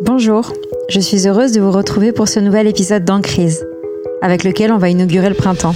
[0.00, 0.52] Bonjour,
[0.88, 3.64] je suis heureuse de vous retrouver pour ce nouvel épisode d'Encrise,
[4.22, 5.74] avec lequel on va inaugurer le printemps.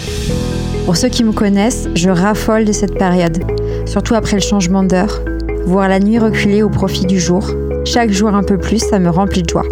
[0.86, 3.38] Pour ceux qui me connaissent, je raffole de cette période,
[3.86, 5.20] surtout après le changement d'heure.
[5.66, 7.48] Voir la nuit reculer au profit du jour,
[7.84, 9.66] chaque jour un peu plus, ça me remplit de joie.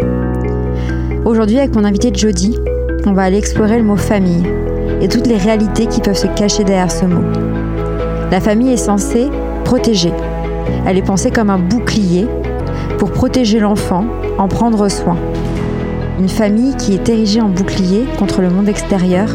[1.25, 2.57] Aujourd'hui, avec mon invité Jody,
[3.05, 4.45] on va aller explorer le mot famille
[5.01, 7.23] et toutes les réalités qui peuvent se cacher derrière ce mot.
[8.31, 9.27] La famille est censée
[9.65, 10.13] protéger.
[10.85, 12.27] Elle est pensée comme un bouclier
[12.97, 14.05] pour protéger l'enfant,
[14.37, 15.17] en prendre soin.
[16.19, 19.29] Une famille qui est érigée en bouclier contre le monde extérieur,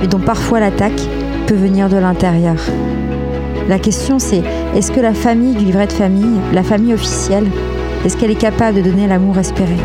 [0.00, 1.00] mais dont parfois l'attaque
[1.46, 2.56] peut venir de l'intérieur.
[3.68, 4.42] La question c'est,
[4.74, 7.46] est-ce que la famille du livret de famille, la famille officielle,
[8.04, 9.76] est-ce qu'elle est capable de donner l'amour espéré?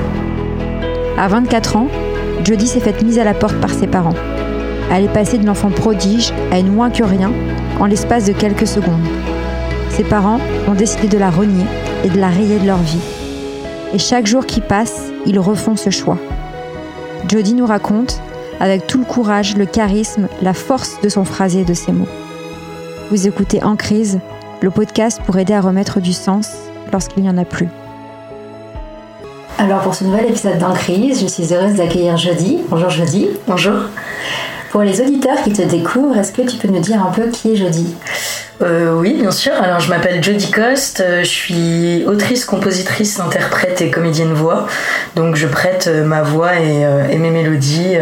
[1.17, 1.87] À 24 ans,
[2.43, 4.15] Jodie s'est faite mise à la porte par ses parents.
[4.91, 7.31] Elle est passée de l'enfant prodige à une moins que rien
[7.79, 9.07] en l'espace de quelques secondes.
[9.89, 11.65] Ses parents ont décidé de la renier
[12.03, 12.99] et de la rayer de leur vie.
[13.93, 16.17] Et chaque jour qui passe, ils refont ce choix.
[17.29, 18.21] Jodie nous raconte,
[18.59, 22.07] avec tout le courage, le charisme, la force de son phrasé et de ses mots.
[23.09, 24.19] Vous écoutez En crise,
[24.61, 26.51] le podcast pour aider à remettre du sens
[26.91, 27.67] lorsqu'il n'y en a plus.
[29.57, 32.59] Alors pour ce nouvel épisode d'En crise, je suis heureuse d'accueillir Jodie.
[32.69, 33.29] Bonjour Jodie.
[33.47, 33.75] Bonjour.
[34.71, 37.51] Pour les auditeurs qui te découvrent, est-ce que tu peux nous dire un peu qui
[37.51, 37.93] est Jodie
[38.61, 39.53] euh, oui, bien sûr.
[39.53, 41.01] Alors, je m'appelle Jodie Coste.
[41.01, 44.67] Euh, je suis autrice, compositrice, interprète et comédienne voix.
[45.15, 47.97] Donc, je prête euh, ma voix et, mes mélodies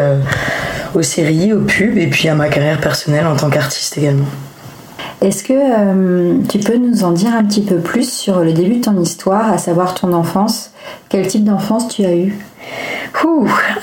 [0.93, 4.27] aux séries, aux pubs et puis à ma carrière personnelle en tant qu'artiste également.
[5.21, 8.83] Est-ce que tu peux nous en dire un petit peu plus sur le début de
[8.83, 10.71] ton histoire, à savoir ton enfance?
[11.09, 12.37] Quel type d'enfance tu as eu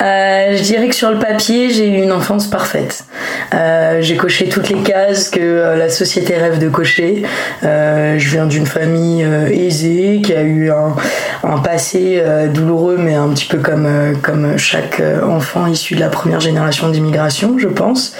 [0.01, 3.05] Euh, je dirais que sur le papier, j'ai eu une enfance parfaite.
[3.53, 7.23] Euh, j'ai coché toutes les cases que euh, la société rêve de cocher.
[7.61, 10.95] je viens d'une famille aisée qui a eu un,
[11.43, 12.21] un passé
[12.53, 13.87] douloureux, mais un petit peu comme,
[14.21, 18.15] comme chaque enfant issu de la première génération d'immigration, je pense.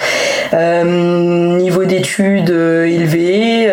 [0.54, 3.72] niveau d'études élevé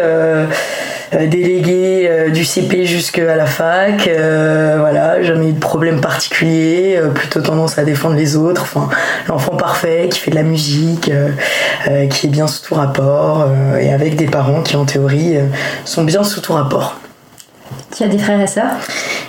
[1.15, 4.09] euh, délégué euh, du CP jusqu'à la fac.
[4.09, 8.63] Euh, voilà, jamais eu de problème particulier, plutôt tendance à défendre les autres.
[8.63, 8.89] Enfin,
[9.29, 11.11] l'enfant parfait qui fait de la musique,
[12.11, 13.49] qui est bien sous tout rapport,
[13.81, 15.37] et avec des parents qui en théorie
[15.85, 16.99] sont bien sous tout rapport.
[17.95, 18.73] Tu as des frères et sœurs?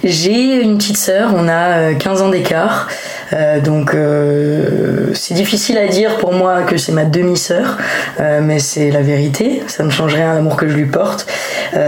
[0.03, 2.87] J'ai une petite sœur, on a 15 ans d'écart.
[3.33, 7.77] Euh, donc euh, c'est difficile à dire pour moi que c'est ma demi-sœur,
[8.19, 9.63] euh, mais c'est la vérité.
[9.67, 11.27] Ça ne change rien à l'amour que je lui porte,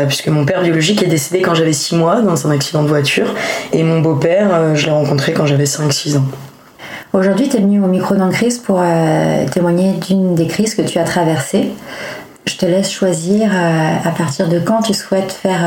[0.07, 3.33] puisque mon père biologique est décédé quand j'avais 6 mois dans un accident de voiture,
[3.71, 6.25] et mon beau-père, je l'ai rencontré quand j'avais 5-6 ans.
[7.13, 8.81] Aujourd'hui, tu es venu au micro d'Encrise pour
[9.51, 11.71] témoigner d'une des crises que tu as traversées.
[12.45, 15.63] Je te laisse choisir à partir de quand tu souhaites faire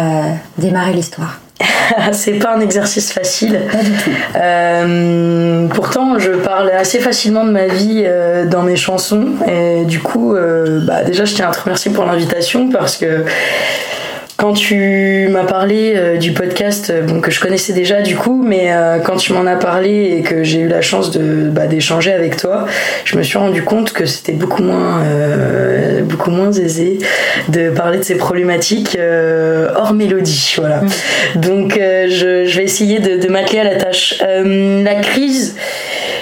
[0.58, 1.40] démarrer l'histoire.
[2.12, 3.60] c'est pas un exercice facile.
[3.70, 4.10] Pas du tout.
[4.36, 9.28] Euh, pourtant, je parle assez facilement de ma vie euh, dans mes chansons.
[9.46, 13.24] Et du coup, euh, bah, déjà, je tiens à te remercier pour l'invitation parce que
[14.40, 18.42] quand tu m'as parlé euh, du podcast, euh, bon, que je connaissais déjà du coup,
[18.42, 21.66] mais euh, quand tu m'en as parlé et que j'ai eu la chance de bah,
[21.66, 22.64] d'échanger avec toi,
[23.04, 25.02] je me suis rendu compte que c'était beaucoup moins
[26.04, 26.98] beaucoup moins aisé
[27.48, 28.96] de parler de ces problématiques
[29.76, 30.80] hors mélodie, voilà.
[30.80, 31.40] Mm.
[31.40, 34.22] Donc je, je, vais essayer de, de m'atteler à la tâche.
[34.22, 35.56] la crise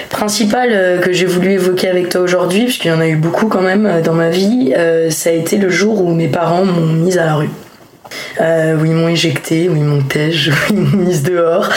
[0.09, 3.61] principale que j'ai voulu évoquer avec toi aujourd'hui, puisqu'il y en a eu beaucoup quand
[3.61, 4.73] même dans ma vie,
[5.09, 7.49] ça a été le jour où mes parents m'ont mise à la rue
[8.39, 11.69] euh, où ils m'ont éjecté, où ils m'ont tège, où ils m'ont mise dehors.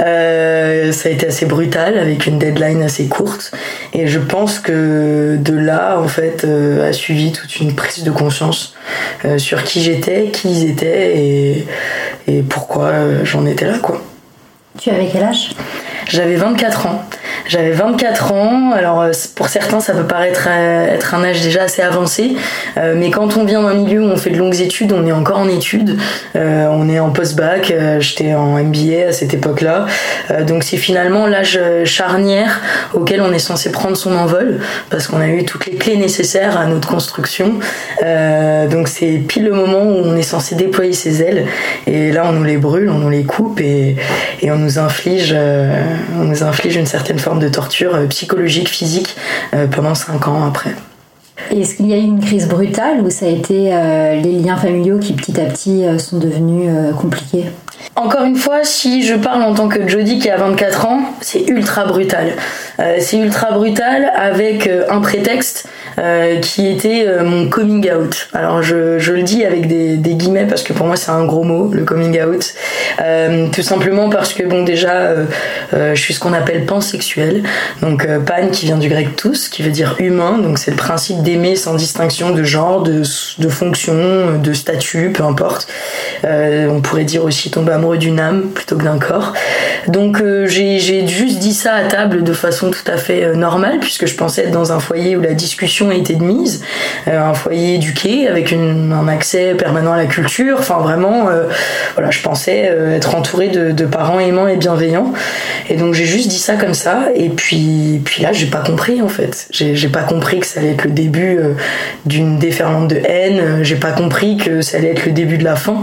[0.00, 3.52] Euh, ça a été assez brutal avec une deadline assez courte.
[3.92, 8.10] Et je pense que de là, en fait, euh, a suivi toute une prise de
[8.10, 8.74] conscience
[9.24, 11.66] euh, sur qui j'étais, qui ils étaient et,
[12.28, 12.92] et pourquoi
[13.24, 14.02] j'en étais là, quoi.
[14.78, 15.50] Tu avais quel âge?
[16.08, 17.04] J'avais 24 ans.
[17.50, 21.64] J'avais 24 ans, alors euh, pour certains ça peut paraître euh, être un âge déjà
[21.64, 22.36] assez avancé,
[22.78, 25.10] euh, mais quand on vient d'un milieu où on fait de longues études, on est
[25.10, 25.98] encore en études,
[26.36, 29.86] on est en post-bac, j'étais en MBA à cette époque-là,
[30.46, 32.60] donc c'est finalement l'âge charnière
[32.94, 36.56] auquel on est censé prendre son envol, parce qu'on a eu toutes les clés nécessaires
[36.56, 37.58] à notre construction,
[38.70, 41.46] donc c'est pile le moment où on est censé déployer ses ailes,
[41.88, 43.96] et là on nous les brûle, on nous les coupe, et,
[44.40, 45.34] et on nous inflige,
[46.16, 49.16] on nous inflige une certaine forme de torture euh, psychologique, physique
[49.54, 50.76] euh, pendant 5 ans après.
[51.50, 54.56] Est-ce qu'il y a eu une crise brutale ou ça a été euh, les liens
[54.56, 57.46] familiaux qui petit à petit sont devenus compliqués?
[57.96, 61.48] Encore une fois, si je parle en tant que Jodie qui a 24 ans, c'est
[61.48, 62.32] ultra brutal.
[62.98, 65.68] c'est ultra brutal avec un prétexte
[66.40, 68.28] qui était mon coming out.
[68.32, 71.24] Alors je, je le dis avec des, des, guillemets parce que pour moi c'est un
[71.24, 72.54] gros mot, le coming out.
[73.52, 75.14] tout simplement parce que bon déjà
[75.72, 77.42] je suis ce qu'on appelle pansexuel.
[77.82, 80.38] Donc pan qui vient du grec tous, qui veut dire humain.
[80.38, 83.02] Donc c'est le principe d'aimer sans distinction de genre, de,
[83.38, 85.68] de fonction, de statut, peu importe.
[86.24, 89.32] on pourrait dire aussi tomber amoureux d'une âme plutôt que d'un corps.
[89.88, 93.78] Donc euh, j'ai juste dit ça à table de façon tout à fait euh, normale
[93.80, 96.62] puisque je pensais être dans un foyer où la discussion était de mise,
[97.08, 100.56] euh, un foyer éduqué avec un accès permanent à la culture.
[100.58, 101.28] Enfin vraiment,
[101.94, 105.12] voilà, je pensais être entourée de, parents aimants et bienveillants.
[105.68, 107.06] Et donc j'ai juste dit ça comme ça.
[107.14, 109.48] Et puis puis là j'ai pas compris en fait.
[109.50, 111.38] J'ai pas compris que ça allait être le début
[112.06, 113.62] d'une déferlante de haine.
[113.62, 115.80] J'ai pas compris que ça allait être le début de la fin.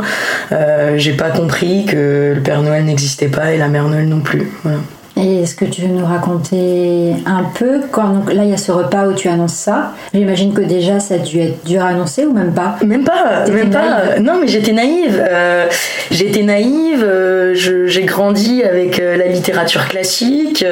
[0.95, 4.51] j'ai pas compris que le Père Noël n'existait pas et la Mère Noël non plus.
[5.19, 8.57] Et est-ce que tu veux nous raconter un peu quand donc là il y a
[8.57, 11.87] ce repas où tu annonces ça J'imagine que déjà ça a dû être dur à
[11.87, 12.77] annoncer ou même pas?
[12.85, 14.19] Même pas, même pas.
[14.19, 15.19] Non mais j'étais naïve.
[15.27, 15.65] Euh,
[16.11, 17.03] j'étais naïve.
[17.03, 20.63] Euh, j'ai grandi avec euh, la littérature classique.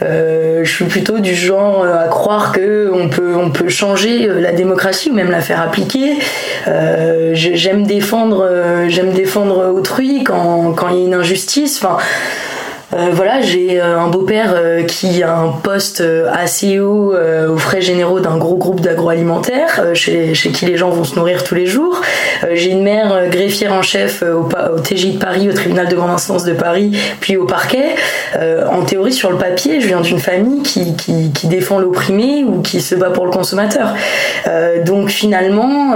[0.00, 5.10] je suis plutôt du genre à croire que on peut on peut changer la démocratie
[5.10, 6.18] ou même la faire appliquer.
[7.32, 8.46] j'aime défendre
[8.88, 11.80] j'aime défendre autrui quand quand il y a une injustice.
[11.82, 11.96] Enfin
[12.92, 16.02] euh, voilà, j'ai euh, un beau-père euh, qui a un poste
[16.32, 17.14] assez haut
[17.48, 21.54] aux frais généraux d'un gros groupe d'agroalimentaire, chez, qui les gens vont se nourrir tous
[21.54, 22.00] les jours.
[22.52, 24.48] j'ai une mère greffière en chef au,
[24.80, 27.94] TJ de Paris, au tribunal de grande instance de Paris, puis au parquet.
[28.36, 30.94] en théorie, sur le papier, je viens d'une famille qui
[31.44, 33.94] défend l'opprimé ou qui se bat pour le consommateur.
[34.84, 35.94] donc finalement,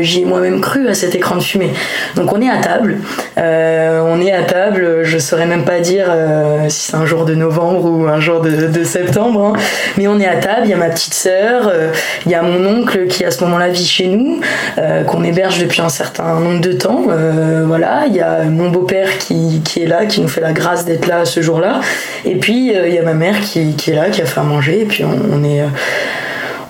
[0.00, 1.72] j'y ai moi-même cru à cet écran de fumée.
[2.14, 2.98] Donc on est à table.
[3.36, 6.06] on est à table, je saurais même pas dire
[6.36, 9.54] euh, si c'est un jour de novembre ou un jour de, septembre.
[9.54, 9.60] Hein.
[9.96, 11.92] Mais on est à table, il y a ma petite sœur, euh,
[12.24, 14.40] il y a mon oncle qui à ce moment-là vit chez nous,
[14.78, 17.04] euh, qu'on héberge depuis un certain nombre de temps.
[17.64, 21.06] voilà, il y a mon beau-père qui, est là, qui nous fait la grâce d'être
[21.06, 21.80] là ce jour-là.
[22.24, 24.82] Et puis il y a ma mère qui, est là, qui a fait à manger.
[24.82, 25.62] Et puis on est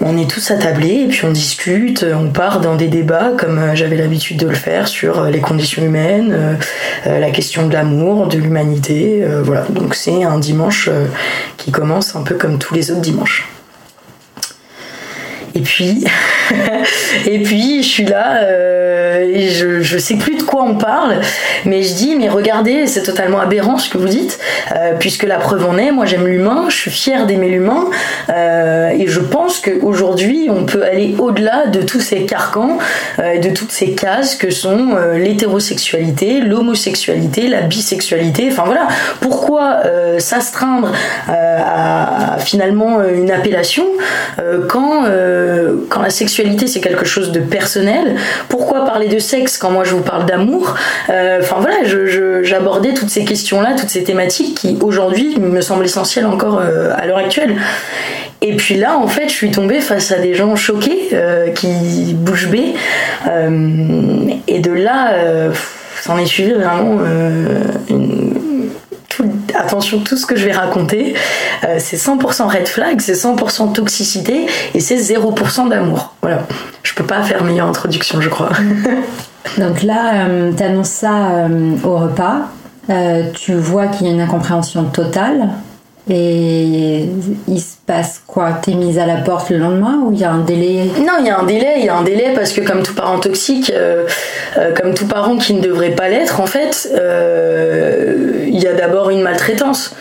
[0.00, 3.74] on est tous attablés et puis on discute, on part dans des débats comme euh,
[3.74, 6.58] j'avais l'habitude de le faire sur euh, les conditions humaines,
[7.06, 9.24] euh, la question de l'amour, de l'humanité.
[9.42, 10.90] Voilà, donc c'est un dimanche
[11.56, 13.48] qui commence un peu comme tous les autres dimanches.
[15.54, 16.04] Et puis,
[17.26, 18.42] et puis je suis là
[19.22, 21.20] et je, je sais plus de quoi on parle,
[21.64, 24.38] mais je dis mais regardez, c'est totalement aberrant ce que vous dites,
[24.98, 27.86] puisque la preuve en est, moi j'aime l'humain, je suis fière d'aimer l'humain,
[28.28, 32.78] et je pense qu'aujourd'hui, on peut aller au-delà de tous ces carcans,
[33.18, 38.48] euh, de toutes ces cases que sont euh, l'hétérosexualité, l'homosexualité, la bisexualité.
[38.50, 38.88] Enfin voilà,
[39.20, 40.92] pourquoi euh, s'astreindre
[41.28, 43.86] à, finalement une appellation
[44.68, 45.04] quand,
[45.88, 46.35] quand la sexualité
[46.66, 48.16] c'est quelque chose de personnel
[48.48, 50.74] Pourquoi parler de sexe quand moi je vous parle d'amour?
[51.08, 51.76] Enfin voilà,
[52.42, 57.18] j'abordais toutes ces questions-là, toutes ces thématiques qui aujourd'hui me semblent essentielles encore à l'heure
[57.18, 57.56] actuelle.
[58.42, 62.14] Et puis là, en fait, je suis tombée face à des gens choqués euh, qui
[62.14, 62.74] bougent bée.
[63.28, 65.52] Euh, et de là, euh,
[66.02, 66.98] s'en est suivi vraiment
[69.56, 71.14] attention, tout ce que je vais raconter,
[71.78, 76.14] c'est 100% red flag, c'est 100% toxicité et c'est 0% d'amour.
[76.22, 76.46] Voilà.
[76.82, 78.50] Je peux pas faire meilleure introduction, je crois.
[79.58, 80.26] Donc là,
[80.56, 81.48] tu annonces ça
[81.84, 82.48] au repas.
[83.34, 85.50] tu vois qu'il y a une incompréhension totale.
[86.08, 87.08] Et
[87.48, 88.52] il se passe quoi?
[88.62, 90.84] T'es mise à la porte le lendemain ou il y a un délai?
[91.00, 91.74] Non, il y a un délai.
[91.78, 94.06] Il y a un délai parce que comme tout parent toxique, euh,
[94.56, 98.74] euh, comme tout parent qui ne devrait pas l'être, en fait, euh, il y a
[98.74, 99.94] d'abord une maltraitance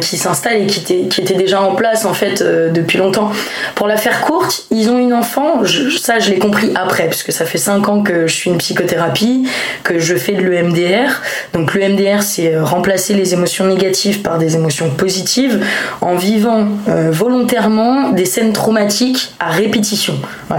[0.00, 3.30] qui s'installe et qui était, déjà en place en fait depuis longtemps.
[3.74, 5.62] Pour la faire courte, ils ont une enfant.
[5.98, 9.46] ça, je l'ai compris après, puisque ça fait 5 ans que je suis une psychothérapie,
[9.82, 11.22] que je fais de l'EMDR.
[11.52, 15.64] Donc l'EMDR, c'est remplacer les émotions négatives par des émotions positives
[16.00, 20.14] en vivant euh, volontairement des scènes traumatiques à répétition.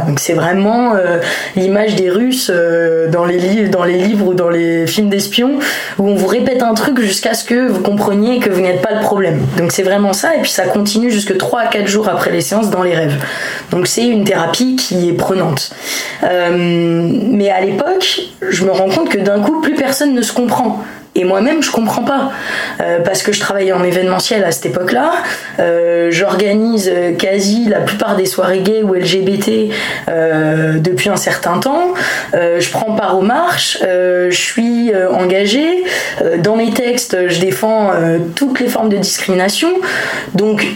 [0.07, 1.19] donc c'est vraiment euh,
[1.55, 5.59] l'image des Russes euh, dans, les livres, ou dans les films d'espions
[5.97, 9.01] où on vous répète un truc ce que vous compreniez que vous n'êtes pas le
[9.01, 9.41] problème.
[9.57, 12.41] Donc c'est vraiment ça et puis ça continue jusque 3 à 4 jours après les
[12.41, 13.23] séances dans les rêves.
[13.71, 15.71] Donc c'est une thérapie qui est prenante.
[16.21, 20.83] mais à l'époque, je me rends compte que d'un coup, plus personne ne se comprend.
[21.15, 22.31] Et moi-même, je comprends pas.
[22.81, 25.13] Euh, parce que je travaillais en événementiel à cette époque-là.
[25.59, 29.71] Euh, j'organise quasi la plupart des soirées gays ou LGBT
[30.09, 31.93] euh, depuis un certain temps.
[32.33, 33.77] je prends part aux marches.
[33.81, 35.83] je suis engagée.
[36.39, 37.91] dans mes textes, je défends
[38.35, 39.69] toutes les formes de discrimination.
[40.33, 40.67] Donc,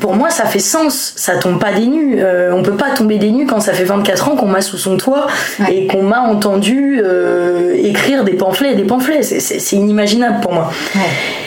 [0.00, 1.12] pour moi, ça fait sens.
[1.16, 2.16] Ça tombe pas des nues.
[2.18, 4.78] Euh, on peut pas tomber des nues quand ça fait 24 ans qu'on m'a sous
[4.78, 5.26] son toit
[5.70, 9.22] et qu'on m'a entendu euh, écrire des pamphlets et des pamphlets.
[9.22, 10.70] C'est inimaginable pour moi.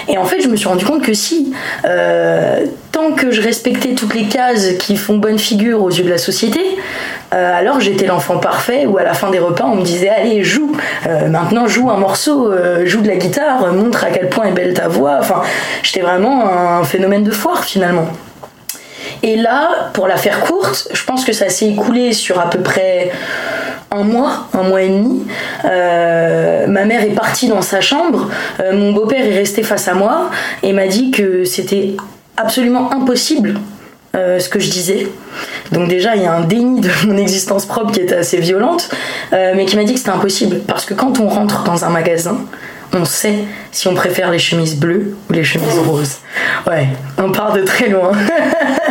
[0.08, 1.54] Et en fait, je me suis rendu compte que si,
[1.86, 6.10] euh, tant que je respectais toutes les cases qui font bonne figure aux yeux de
[6.10, 6.62] la société,
[7.32, 10.72] alors j'étais l'enfant parfait où à la fin des repas, on me disait Allez, joue,
[11.30, 12.54] maintenant joue un morceau,
[12.86, 15.18] joue de la guitare, montre à quel point est belle ta voix.
[15.20, 15.42] Enfin,
[15.84, 18.08] j'étais vraiment un phénomène de foire finalement.
[19.26, 22.60] Et là, pour la faire courte, je pense que ça s'est écoulé sur à peu
[22.60, 23.12] près
[23.90, 25.26] un mois, un mois et demi.
[25.66, 28.30] Euh, ma mère est partie dans sa chambre,
[28.60, 30.30] euh, mon beau-père est resté face à moi
[30.62, 31.96] et m'a dit que c'était
[32.38, 33.56] absolument impossible
[34.16, 35.08] euh, ce que je disais.
[35.72, 38.92] Donc déjà, il y a un déni de mon existence propre qui était assez violente,
[39.32, 40.60] mais qui m'a dit que c'était impossible.
[40.68, 42.38] Parce que quand on rentre dans un magasin,
[42.94, 43.40] on sait
[43.72, 46.18] si on préfère les chemises bleues ou les chemises roses.
[46.68, 48.12] Ouais, on part de très loin.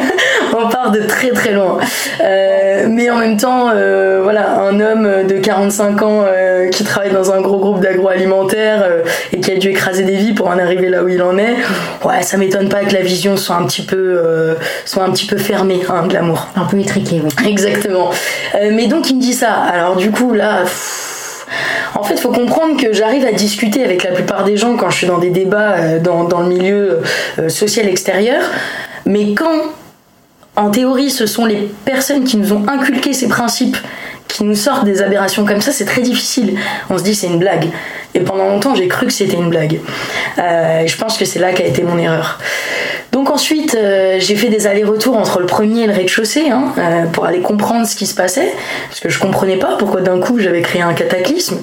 [0.56, 1.78] on part de très très loin.
[2.22, 7.12] Euh, mais en même temps, euh, voilà, un homme de 45 ans euh, qui travaille
[7.12, 8.84] dans un gros groupe d'agroalimentaire
[9.32, 11.56] et qui a dû écraser des vies pour en arriver là où il en est,
[12.04, 15.36] ouais, ça m'étonne pas que la vision soit un petit peu, soit un petit peu
[15.36, 16.48] fermée hein, de l'amour.
[16.56, 17.30] Un peu étriquée, oui.
[17.48, 18.10] Exactement.
[18.54, 19.52] mais donc il me dit ça.
[19.52, 20.64] Alors du coup, là.
[21.96, 24.88] En fait, il faut comprendre que j'arrive à discuter avec la plupart des gens quand
[24.90, 27.00] je suis dans des débats dans, dans le milieu
[27.48, 28.42] social extérieur.
[29.04, 29.62] Mais quand
[30.56, 33.76] en théorie, ce sont les personnes qui nous ont inculqué ces principes
[34.28, 36.56] qui nous sortent des aberrations comme ça, c'est très difficile.
[36.88, 37.68] On se dit c'est une blague.
[38.14, 39.80] Et pendant longtemps, j'ai cru que c'était une blague.
[40.38, 42.38] Euh, je pense que c'est là qu'a été mon erreur.
[43.12, 47.06] Donc ensuite, euh, j'ai fait des allers-retours entre le premier et le rez-de-chaussée hein, euh,
[47.06, 48.52] pour aller comprendre ce qui se passait,
[48.88, 51.58] parce que je comprenais pas pourquoi d'un coup j'avais créé un cataclysme.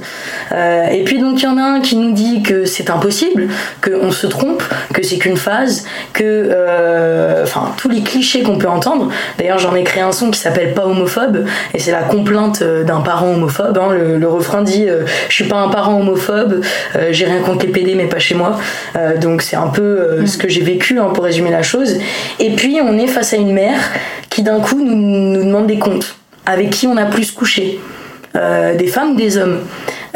[0.51, 3.47] Euh, et puis donc il y en a un qui nous dit que c'est impossible,
[3.81, 4.61] qu'on se trompe,
[4.93, 9.09] que c'est qu'une phase, que enfin tous les clichés qu'on peut entendre.
[9.37, 12.99] D'ailleurs j'en ai créé un son qui s'appelle pas homophobe et c'est la complainte d'un
[12.99, 13.77] parent homophobe.
[13.77, 13.93] Hein.
[13.93, 14.85] Le, refrain dit
[15.29, 16.61] je suis pas un parent homophobe,
[17.11, 18.57] j'ai rien contre les PD mais pas chez moi.
[19.21, 21.97] donc c'est un peu ce que j'ai vécu hein, pour la chose.
[22.39, 23.79] Et puis on est face à une mère
[24.29, 26.15] qui d'un coup nous, demande des comptes.
[26.45, 27.79] Avec qui on a plus couché
[28.35, 29.59] euh, Des femmes ou des hommes?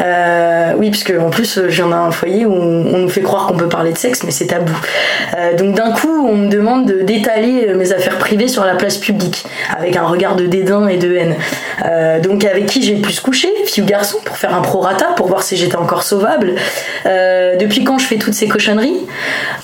[0.02, 3.46] Euh, oui, parce en plus, euh, j'en ai un foyer où on, nous fait croire
[3.46, 4.72] qu'on peut parler de sexe, mais c'est tabou.
[5.36, 9.44] Euh, donc d'un coup, on me demande d'étaler mes affaires privées sur la place publique,
[9.76, 11.34] avec un regard de dédain et de haine.
[12.22, 15.26] donc avec qui j'ai pu se coucher, fille ou garçon, pour faire un prorata, pour
[15.26, 16.54] voir si j'étais encore sauvable.
[17.04, 19.06] depuis quand je fais toutes ces cochonneries?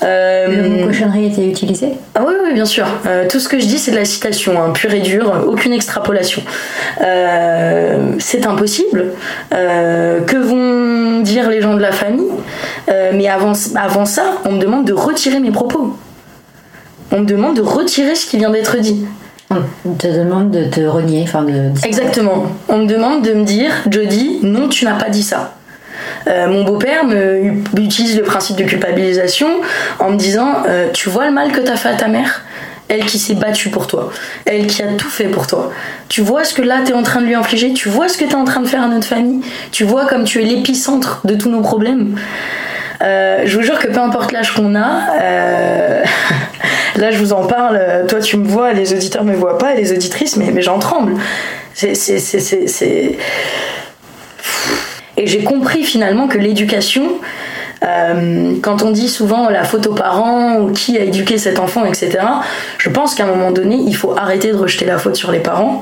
[0.02, 1.88] Le cochonnerie était utilisé?
[2.14, 2.86] Ah oui, oui, bien sûr.
[3.28, 6.42] tout ce que je dis, c'est de la citation, hein, pure et dure, aucune extrapolation.
[8.18, 9.12] c'est impossible
[10.28, 12.30] que vont dire les gens de la famille.
[12.88, 15.96] Euh, mais avant, avant ça, on me demande de retirer mes propos.
[17.10, 19.04] On me demande de retirer ce qui vient d'être dit.
[19.50, 21.70] On te demande de te renier, enfin de...
[21.84, 22.46] Exactement.
[22.68, 25.54] On me demande de me dire, Jody, non, tu n'as pas dit ça.
[26.28, 29.48] Euh, mon beau-père me utilise le principe de culpabilisation
[29.98, 32.42] en me disant, euh, tu vois le mal que t'as fait à ta mère?
[32.88, 34.10] Elle qui s'est battue pour toi,
[34.44, 35.70] elle qui a tout fait pour toi.
[36.08, 38.16] Tu vois ce que là tu es en train de lui infliger, tu vois ce
[38.18, 39.40] que tu es en train de faire à notre famille,
[39.72, 42.18] tu vois comme tu es l'épicentre de tous nos problèmes?
[43.00, 46.04] Euh, je vous jure que peu importe l'âge qu'on a, euh,
[46.96, 49.92] là je vous en parle, toi tu me vois, les auditeurs me voient pas, les
[49.92, 51.14] auditrices, mais, mais j'en tremble.
[55.18, 57.18] Et j'ai compris finalement que l'éducation,
[57.84, 61.84] euh, quand on dit souvent la faute aux parents ou qui a éduqué cet enfant,
[61.84, 62.18] etc.,
[62.78, 65.38] je pense qu'à un moment donné, il faut arrêter de rejeter la faute sur les
[65.38, 65.80] parents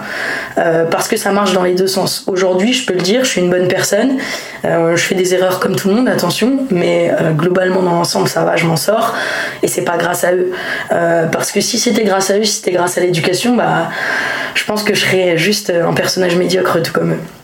[0.58, 2.24] euh, parce que ça marche dans les deux sens.
[2.26, 4.18] Aujourd'hui, je peux le dire, je suis une bonne personne,
[4.64, 8.44] euh, je fais des erreurs comme tout le monde, attention, mais globalement dans l'ensemble, ça
[8.44, 9.14] va, je m'en sors
[9.62, 10.52] et c'est pas grâce à eux.
[11.32, 13.88] parce que si c'était grâce à eux, si c'était grâce à l'éducation, bah,
[14.54, 17.35] je pense que je serais juste un personnage médiocre tout comme eux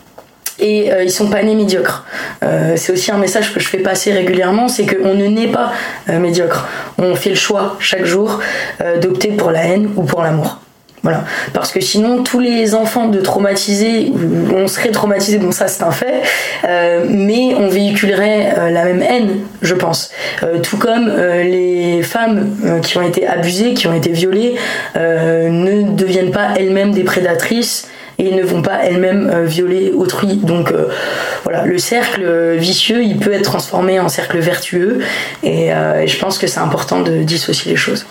[0.63, 2.07] et euh, ils sont pas nés médiocres.
[2.43, 5.73] Euh, c'est aussi un message que je fais passer régulièrement, c'est qu'on ne naît pas
[6.09, 6.69] euh, médiocre.
[6.99, 8.41] On fait le choix chaque jour
[9.01, 10.59] d'opter pour la haine ou pour l'amour.
[11.03, 11.25] Voilà.
[11.53, 14.13] Parce que sinon, tous les enfants de traumatisés,
[14.55, 16.23] on serait traumatisés, bon ça c'est un fait,
[17.09, 20.13] mais on véhiculerait la même haine, je pense.
[20.63, 24.55] tout comme les femmes qui ont été abusées, qui ont été violées,
[24.95, 27.89] ne deviennent pas elles-mêmes des prédatrices
[28.19, 30.37] et ne vont pas elles-mêmes euh, violer autrui.
[30.37, 30.89] Donc euh,
[31.45, 35.01] voilà, le cercle vicieux, il peut être transformé en cercle vertueux
[35.43, 38.07] et, euh, je pense que c'est important de dissocier les choses.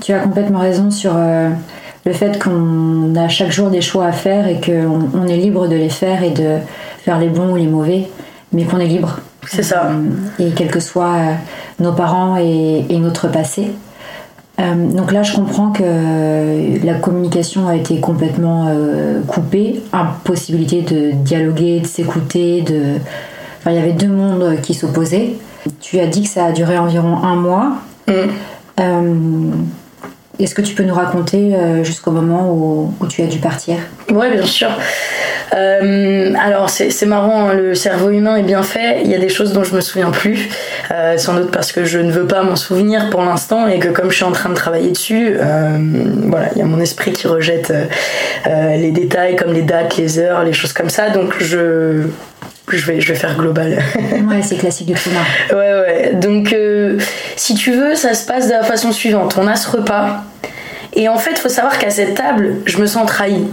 [0.00, 4.46] Tu as complètement raison sur le fait qu'on a chaque jour des choix à faire
[4.46, 6.58] et qu'on on est libre de les faire et de
[7.04, 8.08] faire les bons ou les mauvais,
[8.52, 9.20] mais qu'on est libre.
[9.46, 9.90] C'est ça.
[10.38, 11.16] et quels que soient
[11.78, 13.72] nos parents et, et notre passé.
[14.58, 18.68] Donc là, je comprends que la communication a été complètement
[19.28, 22.96] coupée, impossibilité de dialoguer, de s'écouter, de...
[23.60, 25.34] Enfin, il y avait deux mondes qui s'opposaient.
[25.80, 27.72] Tu as dit que ça a duré environ un mois.
[28.08, 29.52] Mm.
[30.40, 33.76] Est-ce que tu peux nous raconter jusqu'au moment où, où, tu as dû partir?
[34.10, 34.70] Oui, bien sûr.
[35.54, 39.02] Euh, alors c'est marrant, hein, le cerveau humain est bien fait.
[39.02, 40.48] Il y a des choses dont je me souviens plus,
[40.90, 43.88] euh, sans doute parce que je ne veux pas m'en souvenir pour l'instant et que
[43.88, 45.78] comme je suis en train de travailler dessus, euh,
[46.26, 47.72] voilà, il y a mon esprit qui rejette
[48.46, 51.10] les détails comme les dates, les heures, les choses comme ça.
[51.10, 52.04] Donc je
[52.70, 53.78] je vais, je vais faire global.
[53.96, 55.24] ouais, c'est classique du climat.
[55.50, 56.12] Ouais, ouais.
[56.14, 56.54] Donc,
[57.34, 59.36] si tu veux, ça se passe de la façon suivante.
[59.38, 60.22] On a ce repas.
[60.92, 63.46] Et en fait, il faut savoir qu'à cette table, je me sens trahie.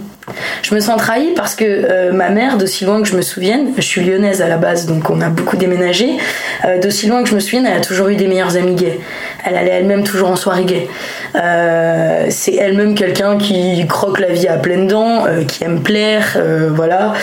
[0.64, 3.74] Je me sens trahie parce que euh, ma mère, d'aussi loin que je me souvienne,
[3.78, 6.18] je suis lyonnaise à la base, donc on a beaucoup déménagé,
[6.66, 9.00] euh, d'aussi loin que je me souvienne, elle a toujours eu des meilleurs amis gays.
[9.46, 10.88] Elle allait elle-même toujours en soirée gay.
[11.36, 16.38] Euh, c'est elle-même quelqu'un qui croque la vie à pleines dents, qui aime plaire,
[16.72, 17.14] voilà.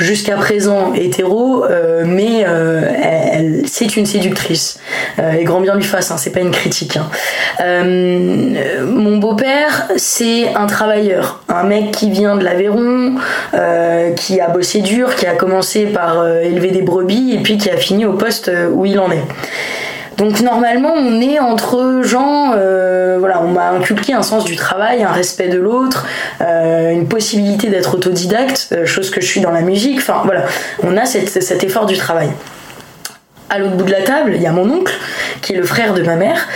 [0.00, 1.64] Jusqu'à présent hétéro,
[2.04, 4.78] mais elle, c'est une séductrice.
[5.38, 6.96] et grand bien lui fasse, hein, c'est pas une critique.
[6.96, 7.84] Hein.
[8.84, 13.16] mon beau-père, c'est un travailleur, un mec qui vient de la l'Aveyron,
[13.54, 17.58] euh, qui a bossé dur, qui a commencé par euh, élever des brebis et puis
[17.58, 19.24] qui a fini au poste euh, où il en est.
[20.20, 25.12] Donc normalement, on est entre gens, voilà, on m'a inculqué un sens du travail, un
[25.12, 26.06] respect de l'autre,
[26.40, 29.96] une possibilité d'être autodidacte, chose que je suis dans la musique.
[29.96, 30.44] Enfin voilà,
[30.82, 32.28] on a cet effort du travail.
[33.48, 34.92] À l'autre bout de la table, il y a mon oncle,
[35.40, 36.48] qui est le frère de ma mère,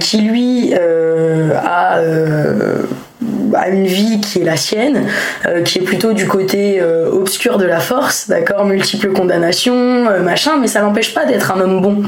[0.00, 2.00] qui lui a
[3.54, 5.06] à une vie qui est la sienne,
[5.46, 10.22] euh, qui est plutôt du côté euh, obscur de la force, d'accord, multiples condamnations, euh,
[10.22, 12.02] machin, mais ça n'empêche pas d'être un homme bon.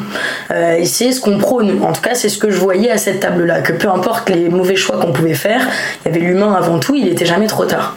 [0.50, 3.20] et c'est ce qu'on prône, en tout cas c'est ce que je voyais à cette
[3.20, 5.60] table-là, que peu importe les mauvais choix qu'on pouvait faire,
[6.04, 7.96] il y avait l'humain avant tout, il n'était jamais trop tard.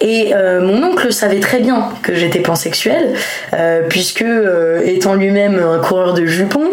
[0.00, 3.14] Et euh, mon oncle savait très bien que j'étais pansexuelle,
[3.54, 6.68] euh, puisque euh, étant lui-même un coureur de jupons,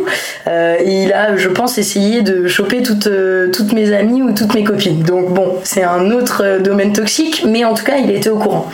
[0.85, 3.09] il a, je pense, essayé de choper toutes,
[3.53, 5.01] toutes mes amies ou toutes mes copines.
[5.01, 8.69] Donc bon, c'est un autre domaine toxique, mais en tout cas, il était au courant.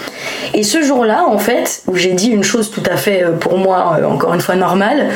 [0.54, 4.00] Et ce jour-là, en fait, où j'ai dit une chose tout à fait, pour moi,
[4.08, 5.10] encore une fois normale,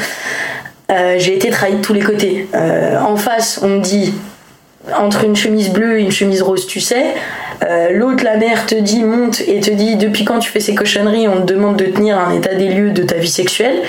[0.90, 2.48] j'ai été trahie de tous les côtés.
[2.54, 4.14] en face, on me dit
[4.98, 7.06] entre une chemise bleue et une chemise rose, tu sais.
[7.64, 10.76] Euh, l'autre, la mère, te dit, monte et te dit depuis quand tu fais ces
[10.76, 13.82] cochonneries, on te demande de tenir un état des lieux de ta vie sexuelle.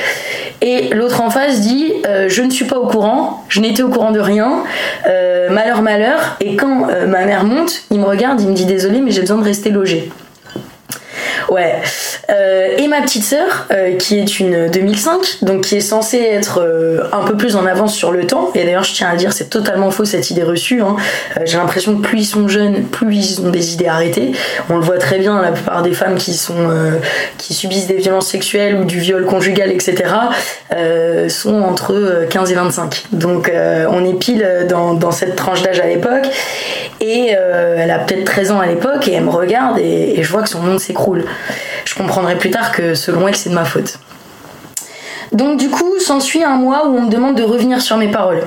[0.61, 3.89] Et l'autre en face dit euh, je ne suis pas au courant, je n'étais au
[3.89, 4.63] courant de rien,
[5.07, 6.37] euh, malheur, malheur.
[6.41, 9.39] Et quand ma mère monte, il me regarde, il me dit désolé, mais j'ai besoin
[9.39, 10.11] de rester logé.
[11.51, 11.75] Ouais.
[12.31, 16.61] Euh, et ma petite sœur, euh, qui est une 2005, donc qui est censée être
[16.61, 18.51] euh, un peu plus en avance sur le temps.
[18.55, 20.81] Et d'ailleurs, je tiens à dire, c'est totalement faux cette idée reçue.
[20.81, 20.97] Hein.
[21.45, 24.33] J'ai l'impression que plus ils sont jeunes, plus ils ont des idées arrêtées.
[24.71, 26.55] On le voit très bien, la plupart des femmes qui sont
[27.39, 30.15] qui subissent des violences sexuelles ou du viol conjugal, etc.,
[31.29, 33.05] sont entre 15 et 25.
[33.13, 33.51] Donc,
[33.91, 36.27] on est pile dans, dans cette tranche d'âge à l'époque.
[37.01, 40.31] Et elle a peut-être 13 ans à l'époque et elle me regarde et, et je
[40.31, 41.25] vois que son monde s'écroule.
[41.85, 43.99] Je comprendrai plus tard que selon elle, c'est de ma faute.
[45.33, 48.43] Donc du coup, s'ensuit un mois où on me demande de revenir sur mes paroles.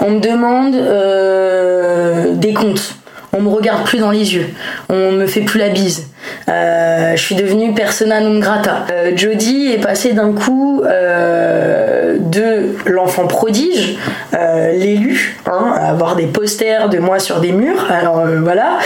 [0.00, 2.94] On me demande euh, des comptes.
[3.32, 4.48] On me regarde plus dans les yeux.
[4.88, 6.08] On me fait plus la bise.
[6.48, 8.86] Euh, je suis devenue persona non grata.
[8.90, 13.98] Euh, Jodie est passée d'un coup de l'enfant prodige,
[14.32, 18.78] l'élu, hein, à avoir des posters de moi sur des murs, alors voilà,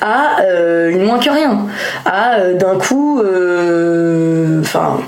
[0.00, 0.42] à
[0.88, 1.66] une moins que rien,
[2.04, 3.22] à d'un coup,
[4.60, 4.98] enfin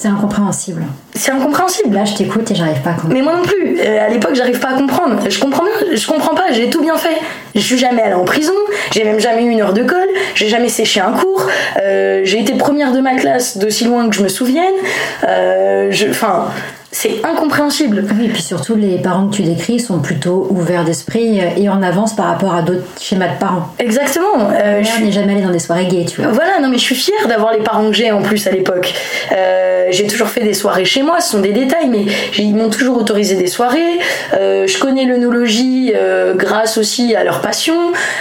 [0.00, 0.86] c'est incompréhensible.
[1.14, 1.94] C'est incompréhensible.
[1.94, 3.12] Là, je t'écoute et j'arrive pas à comprendre.
[3.12, 3.78] Mais moi non plus.
[3.78, 5.18] Euh, à l'époque, j'arrive pas à comprendre.
[5.28, 6.52] Je comprends bien, je comprends pas.
[6.52, 7.18] J'ai tout bien fait.
[7.54, 8.54] Je suis jamais allée en prison.
[8.92, 10.08] J'ai même jamais eu une heure de colle.
[10.34, 11.46] J'ai jamais séché un cours.
[11.82, 14.72] Euh, j'ai été première de ma classe d'aussi loin que je me souvienne.
[15.28, 16.46] Euh, enfin
[16.92, 18.04] c'est incompréhensible.
[18.18, 21.82] Oui, et puis surtout, les parents que tu décris sont plutôt ouverts d'esprit et en
[21.82, 23.68] avance par rapport à d'autres schémas de parents.
[23.78, 24.50] Exactement.
[24.52, 26.32] Euh, je n'ai jamais allé dans des soirées gays, tu vois.
[26.32, 28.92] Voilà, non, mais je suis fière d'avoir les parents que j'ai en plus à l'époque.
[29.32, 32.06] Euh, j'ai toujours fait des soirées chez moi, ce sont des détails, mais
[32.38, 33.98] ils m'ont toujours autorisé des soirées.
[34.34, 37.74] Euh, je connais l'œnologie euh, grâce aussi à leur passion.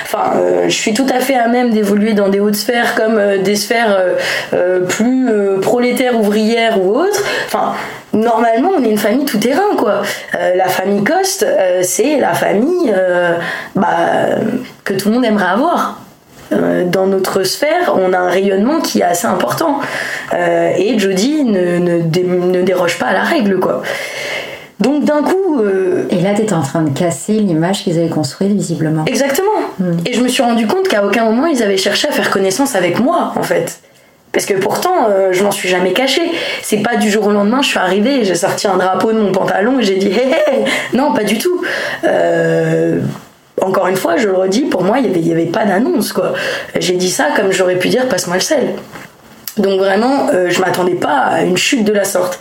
[0.04, 3.20] Enfin, euh, je suis tout à fait à même d'évoluer dans des hautes sphères comme
[3.44, 3.98] des sphères
[4.88, 5.28] plus
[5.62, 7.24] prolétaires, ouvrières ou autres.
[7.48, 7.74] Enfin,
[8.14, 10.02] normalement on est une famille tout terrain quoi.
[10.36, 13.38] Euh, la famille Coste, euh, c'est la famille euh,
[13.76, 13.88] bah,
[14.84, 16.02] que tout le monde aimerait avoir.
[16.52, 19.82] Dans notre sphère, on a un rayonnement qui est assez important.
[20.34, 23.84] et Jodie ne, ne, déroge pas à la règle, quoi.
[24.80, 25.62] Donc d'un coup.
[26.10, 29.06] Et là, tu étais en train de casser l'image qu'ils avaient construite visiblement.
[29.06, 29.60] Exactement.
[29.78, 29.98] Hmm.
[30.08, 32.74] Et je me suis rendu compte qu'à aucun moment ils avaient cherché à faire connaissance
[32.74, 33.80] avec moi, en fait.
[34.32, 36.32] Parce que pourtant, euh, je m'en suis jamais cachée.
[36.62, 39.32] C'est pas du jour au lendemain, je suis arrivée, j'ai sorti un drapeau de mon
[39.32, 41.62] pantalon et j'ai dit hé hé Non, pas du tout.
[42.04, 43.00] Euh,
[43.62, 46.34] encore une fois, je le redis, pour moi, il n'y avait, pas d'annonce, quoi.
[46.78, 48.76] J'ai dit ça comme j'aurais pu dire passe-moi le sel.
[49.58, 52.40] Donc vraiment, je m'attendais pas à une chute de la sorte.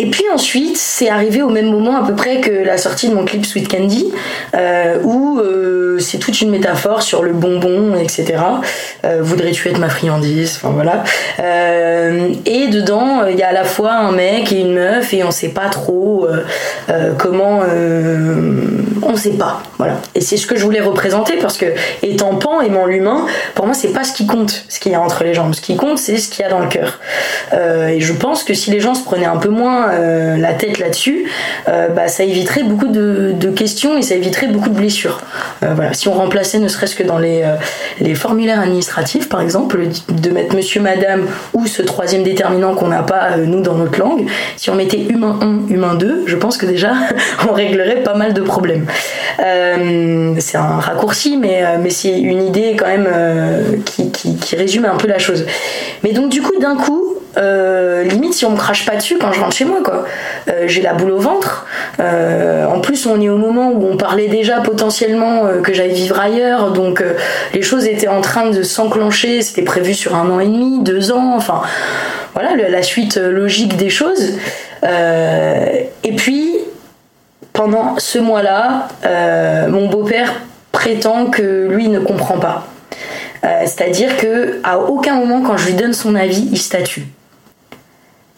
[0.00, 3.14] Et puis ensuite, c'est arrivé au même moment à peu près que la sortie de
[3.14, 4.10] mon clip Sweet Candy,
[4.56, 8.42] euh, où euh, c'est toute une métaphore sur le bonbon, etc.
[9.04, 10.56] Euh, Voudrais-tu être ma friandise?
[10.56, 11.04] Enfin voilà.
[11.38, 15.30] et dedans, il y a à la fois un mec et une meuf, et on
[15.30, 16.26] sait pas trop
[17.18, 17.60] comment.
[19.02, 19.62] on sait pas.
[19.76, 19.96] Voilà.
[20.14, 21.66] Et c'est ce que je voulais représenter parce que,
[22.02, 25.00] étant pan, aimant l'humain, pour moi, c'est pas ce qui compte, ce qu'il y a
[25.00, 25.52] entre les jambes.
[25.54, 27.00] Ce qui compte, c'est ce qu'il y a dans le cœur.
[27.52, 30.78] et je pense que si les gens se prenaient un peu moins euh, la tête
[30.78, 31.26] là-dessus,
[31.68, 35.20] euh, bah, ça éviterait beaucoup de, questions et ça éviterait beaucoup de blessures.
[35.62, 35.92] Euh, voilà.
[35.92, 37.44] Si on remplaçait ne serait-ce que dans les,
[38.14, 43.36] formulaires administratifs, par exemple, de mettre monsieur, madame ou ce troisième déterminant qu'on n'a pas,
[43.36, 44.26] nous, dans notre langue,
[44.56, 46.92] si on mettait humain 1, humain 2, je pense que déjà,
[47.48, 48.86] on réglerait pas mal de problèmes.
[49.38, 53.08] c'est un raccourci, mais, mais c'est une idée quand même
[53.84, 55.46] qui, qui, qui résume un peu la chose.
[56.02, 59.32] Mais donc, du coup, d'un coup, euh, limite si on me crache pas dessus quand
[59.32, 60.04] je rentre chez moi quoi.
[60.48, 61.66] Euh, j'ai la boule au ventre.
[62.00, 66.18] Euh, en plus on est au moment où on parlait déjà potentiellement que j'allais vivre
[66.18, 67.02] ailleurs, donc
[67.54, 69.42] les choses étaient en train de s'enclencher.
[69.42, 71.62] C'était prévu sur un an et demi, deux ans, enfin
[72.34, 74.34] voilà la suite logique des choses.
[74.82, 76.56] et puis
[77.52, 78.88] pendant ce mois-là,
[79.68, 80.32] mon beau-père
[80.72, 82.66] prétend que lui ne comprend pas.
[83.42, 87.06] C'est-à-dire que à aucun moment quand je lui donne son avis, il statue.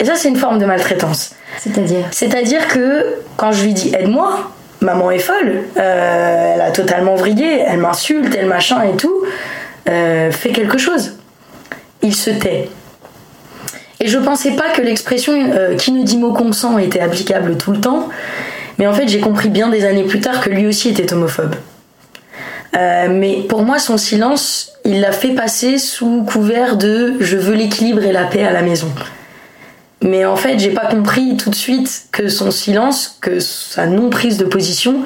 [0.02, 1.30] Et ça, c'est une forme de maltraitance.
[1.58, 7.14] C'est-à-dire C'est-à-dire que quand je lui dis aide-moi, maman est folle, euh, elle a totalement
[7.14, 9.14] vrillé, elle m'insulte, elle machin et tout,
[9.88, 11.18] euh, fais quelque chose.
[12.02, 12.68] Il se tait.
[14.00, 17.70] Et je pensais pas que l'expression euh, qui ne dit mot consent était applicable tout
[17.70, 18.08] le temps,
[18.78, 21.54] mais en fait j'ai compris bien des années plus tard que lui aussi était homophobe.
[22.72, 28.02] mais pour moi, son silence, il l'a fait passer sous couvert de je veux l'équilibre
[28.02, 28.88] et la paix à la maison.
[30.02, 34.10] Mais en fait, j'ai pas compris tout de suite que son silence, que sa non
[34.10, 35.02] prise de position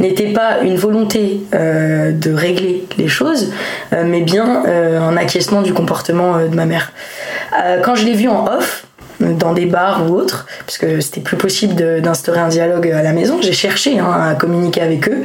[0.00, 3.52] n'était pas une volonté euh, de régler les choses,
[3.92, 6.92] euh, mais bien euh, un acquiescement du comportement de ma mère.
[7.82, 8.86] quand je l'ai vu en off,
[9.20, 13.12] dans des bars ou autres, parce que c'était plus possible d'instaurer un dialogue à la
[13.12, 13.38] maison.
[13.40, 15.22] J'ai cherché hein, à communiquer avec eux.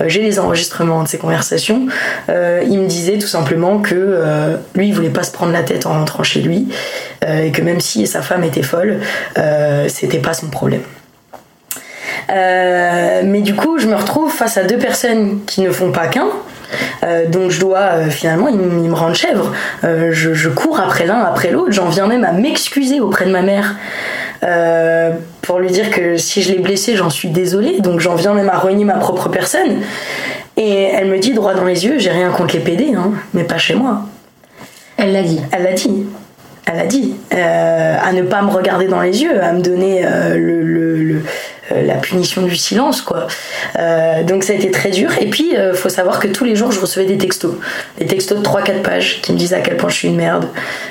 [0.00, 1.86] Euh, j'ai les enregistrements de ces conversations.
[2.28, 5.62] Euh, il me disait tout simplement que euh, lui, il voulait pas se prendre la
[5.62, 6.68] tête en rentrant chez lui,
[7.26, 9.00] et que même si sa femme était folle,
[9.88, 10.82] c'était pas son problème.
[12.28, 16.28] mais du coup, je me retrouve face à deux personnes qui ne font pas qu'un,
[17.04, 19.52] euh, donc je dois euh, finalement, il, me rend chèvre.
[19.84, 21.72] Euh, je, cours après l'un, après l'autre.
[21.72, 23.76] J'en viens même à m'excuser auprès de ma mère.
[25.42, 27.80] pour lui dire que si je l'ai blessée, j'en suis désolée.
[27.80, 29.80] Donc j'en viens même à renier ma propre personne.
[30.56, 33.42] Et elle me dit droit dans les yeux, j'ai rien contre les PD, hein, mais
[33.42, 34.02] pas chez moi.
[34.96, 35.40] Elle l'a dit.
[35.50, 36.06] Elle l'a dit.
[36.66, 37.16] Elle l'a dit.
[37.30, 41.20] à ne pas me regarder dans les yeux, à me donner le euh,
[41.82, 43.26] la punition du silence, quoi.
[43.78, 45.10] Euh, donc ça a été très dur.
[45.20, 47.54] Et puis, il euh, faut savoir que tous les jours, je recevais des textos.
[47.98, 50.46] Des textos de 3-4 pages qui me disaient à quel point je suis une merde.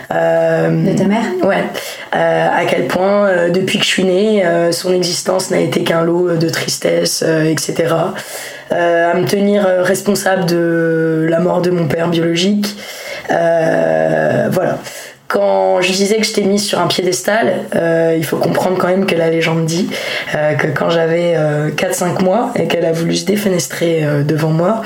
[0.09, 1.25] de ta mère?
[1.43, 1.63] Ouais.
[2.11, 6.49] à quel point, depuis que je suis née, son existence n'a été qu'un lot de
[6.49, 7.93] tristesse, etc.
[8.69, 12.75] à me tenir responsable de la mort de mon père biologique.
[13.29, 14.79] voilà
[15.27, 19.05] quand je disais que j'étais mise sur un piédestal, euh, il faut comprendre quand même
[19.05, 19.89] que la légende dit
[20.35, 24.83] euh, que quand j'avais 4-5 euh, mois et qu'elle a voulu se défenestrer devant moi,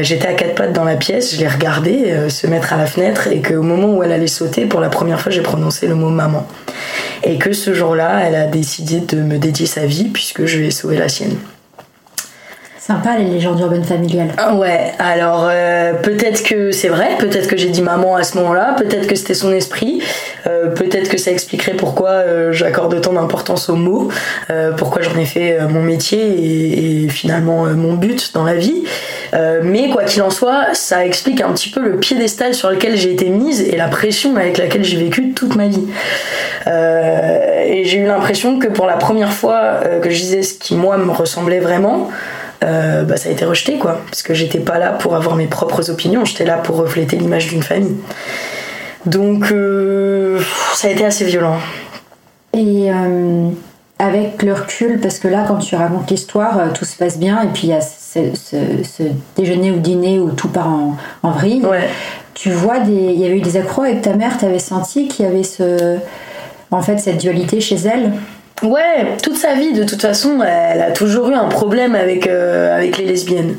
[0.00, 3.28] j'étais à quatre pattes dans la pièce, je l'ai regardée se mettre à la fenêtre
[3.28, 6.10] et qu'au moment où elle allait sauter, pour la première fois, j'ai prononcé le mot
[6.10, 6.46] maman.
[7.22, 10.66] Et que ce jour-là, elle a décidé de me dédier sa vie puisque je lui
[10.66, 11.36] ai sauvé la sienne.
[12.86, 14.28] Sympa les légendes urbaines familiales.
[14.36, 18.38] Ah ouais, alors euh, peut-être que c'est vrai, peut-être que j'ai dit maman à ce
[18.38, 20.00] moment-là, peut-être que c'était son esprit,
[20.46, 24.08] euh, peut-être que ça expliquerait pourquoi euh, j'accorde tant d'importance aux mots,
[24.76, 28.84] pourquoi j'en ai fait mon métier et, finalement mon but dans la vie.
[29.64, 33.10] mais quoi qu'il en soit, ça explique un petit peu le piédestal sur lequel j'ai
[33.10, 35.88] été mise et la pression avec laquelle j'ai vécu toute ma vie.
[36.66, 40.98] et j'ai eu l'impression que pour la première fois que je disais ce qui moi
[40.98, 42.10] me ressemblait vraiment,
[42.66, 44.00] euh, bah, ça a été rejeté, quoi.
[44.10, 47.48] Parce que j'étais pas là pour avoir mes propres opinions, j'étais là pour refléter l'image
[47.48, 47.96] d'une famille.
[49.04, 50.40] Donc, euh,
[50.74, 51.58] ça a été assez violent.
[52.52, 53.48] Et euh,
[53.98, 57.48] avec le recul, parce que là, quand tu racontes l'histoire, tout se passe bien, et
[57.48, 59.02] puis il y a ce, ce,
[59.36, 61.62] déjeuner ou dîner où tout part en, en vrille.
[62.34, 65.24] Tu vois, il y avait eu des accros avec ta mère, tu avais senti qu'il
[65.24, 65.98] y avait ce,
[66.70, 68.12] en fait, cette dualité chez elle?
[68.62, 72.74] Ouais, toute sa vie, de toute façon, elle a toujours eu un problème avec, euh,
[72.74, 73.54] avec les lesbiennes,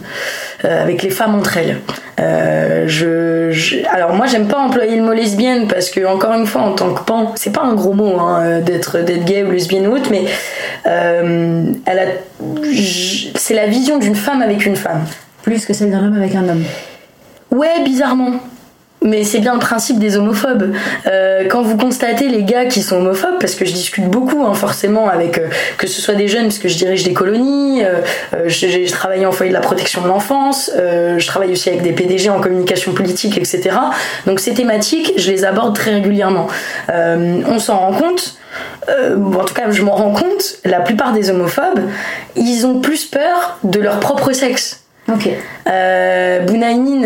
[0.66, 1.78] euh, avec les femmes entre elles.
[2.20, 6.64] Euh, je, alors moi, j'aime pas employer le mot lesbienne parce que encore une fois,
[6.64, 9.86] en tant que pan, c'est pas un gros mot hein, d'être d'être gay ou lesbienne
[9.86, 10.26] ou autre, mais
[10.84, 12.06] elle a,
[13.36, 15.06] c'est la vision d'une femme avec une femme.
[15.44, 16.64] Plus que celle d'un homme avec un homme.
[17.52, 18.32] Ouais, bizarrement.
[19.04, 20.74] Mais c'est bien le principe des homophobes.
[21.06, 24.56] Euh, quand vous constatez les gars qui sont homophobes, parce que je discute beaucoup hein,
[24.56, 28.02] forcément avec euh, que ce soit des jeunes, parce que je dirige des colonies, euh,
[28.48, 32.30] j'ai travaillé en foyer de la protection de l'enfance, je travaille aussi avec des PDG
[32.30, 33.78] en communication politique, etc.
[34.26, 36.48] Donc ces thématiques, je les aborde très régulièrement.
[36.90, 38.38] on s'en rend compte.
[38.90, 40.58] en tout cas, je m'en rends compte.
[40.66, 41.82] La plupart des homophobes,
[42.36, 44.87] ils ont plus peur de leur propre sexe.
[45.10, 45.30] Ok.
[45.70, 46.46] Euh,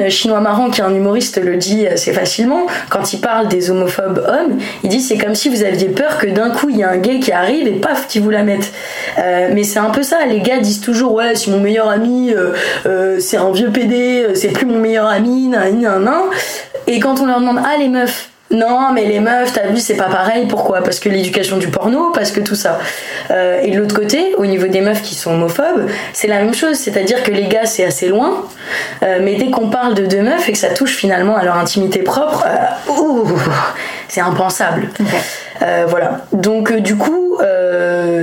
[0.09, 2.67] chinois marrant, qui est un humoriste, le dit assez facilement.
[2.89, 6.27] Quand il parle des homophobes hommes, il dit c'est comme si vous aviez peur que
[6.27, 8.71] d'un coup il y a un gay qui arrive et paf, qui vous la mette.
[9.19, 10.25] Euh, mais c'est un peu ça.
[10.27, 12.53] Les gars disent toujours ouais, si mon meilleur ami euh,
[12.85, 16.21] euh, c'est un vieux PD, c'est plus mon meilleur ami, nan, nan, nan.
[16.87, 19.95] Et quand on leur demande ah les meufs, non, mais les meufs, t'as vu, c'est
[19.95, 20.45] pas pareil.
[20.47, 20.83] Pourquoi?
[20.83, 22.79] Parce que l'éducation du porno, parce que tout ça.
[23.31, 26.53] Euh, et de l'autre côté, au niveau des meufs qui sont homophobes, c'est la même
[26.53, 26.75] chose.
[26.75, 28.45] C'est-à-dire que les gars, c'est assez loin.
[29.03, 31.55] Euh, mais dès qu'on parle de deux meufs et que ça touche finalement à leur
[31.55, 33.23] intimité propre, euh,
[34.09, 34.89] c'est impensable.
[35.87, 36.25] voilà.
[36.33, 37.37] Donc, du coup,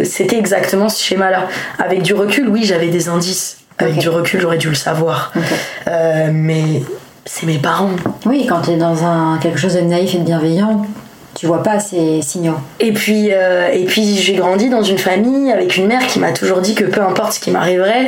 [0.05, 1.49] c'était exactement ce schéma-là.
[1.79, 3.59] Avec du recul, oui, j'avais des indices.
[3.79, 5.33] Avec du recul, j'aurais dû le savoir.
[6.31, 6.83] mais
[7.29, 7.91] c'est mes parents.
[8.25, 10.87] Oui, quand tu es dans un, quelque chose de naïf et de bienveillant,
[11.35, 12.57] tu vois pas ces signaux.
[12.81, 16.33] Et puis, euh, et puis j'ai grandi dans une famille avec une mère qui m'a
[16.33, 18.07] toujours dit que peu importe ce qui m'arriverait,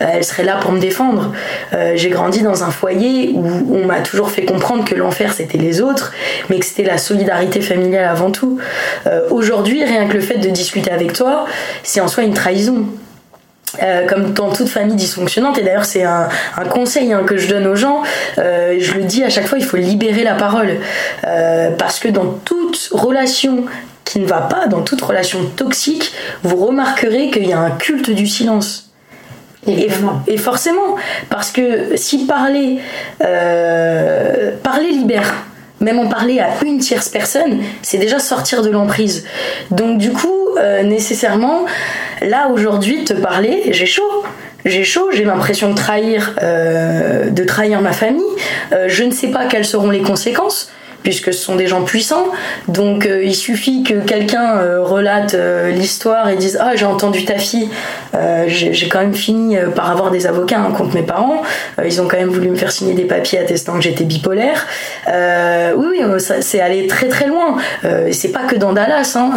[0.00, 1.32] euh, elle serait là pour me défendre.
[1.74, 5.58] Euh, j'ai grandi dans un foyer où on m'a toujours fait comprendre que l'enfer c'était
[5.58, 6.12] les autres,
[6.48, 8.58] mais que c'était la solidarité familiale avant tout.
[9.30, 11.44] Aujourd'hui, rien que le fait de discuter avec toi,
[11.82, 12.86] c'est en soi une trahison.
[13.80, 16.28] Euh, comme dans toute famille dysfonctionnante, et d'ailleurs c'est un,
[16.70, 18.02] conseil hein, que je donne aux gens,
[18.36, 20.78] euh, je le dis à chaque fois, il faut libérer la parole.
[21.24, 23.64] Euh, parce que dans toute relation
[24.04, 28.10] qui ne va pas, dans toute relation toxique, vous remarquerez qu'il y a un culte
[28.10, 28.90] du silence.
[29.66, 29.88] Et,
[30.26, 30.96] et, forcément,
[31.30, 32.80] parce que si parler,
[33.20, 35.32] parler libère,
[35.82, 39.24] même en parler à une tierce personne, c'est déjà sortir de l'emprise.
[39.70, 40.30] Donc du coup,
[40.84, 41.64] nécessairement,
[42.22, 44.24] Là, aujourd'hui, te parler, j'ai chaud.
[44.64, 48.22] J'ai chaud, j'ai l'impression de trahir, euh, de trahir ma famille.
[48.72, 50.70] Euh, je ne sais pas quelles seront les conséquences
[51.02, 52.26] puisque ce sont des gens puissants.
[52.68, 57.24] Donc euh, il suffit que quelqu'un euh, relate euh, l'histoire et dise Ah, j'ai entendu
[57.24, 57.68] ta fille.
[58.46, 61.42] j'ai quand même fini par avoir des avocats hein, contre mes parents.
[61.84, 64.66] ils ont quand même voulu me faire signer des papiers attestant que j'étais bipolaire.
[65.08, 67.56] oui, oui, c'est allé très très loin.
[68.10, 69.16] c'est pas que dans Dallas.
[69.16, 69.32] Hein,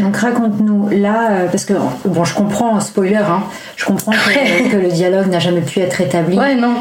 [0.00, 3.42] Donc raconte-nous là, parce que bon, je comprends, spoiler, hein,
[3.76, 6.38] je comprends que, le dialogue n'a jamais pu être établi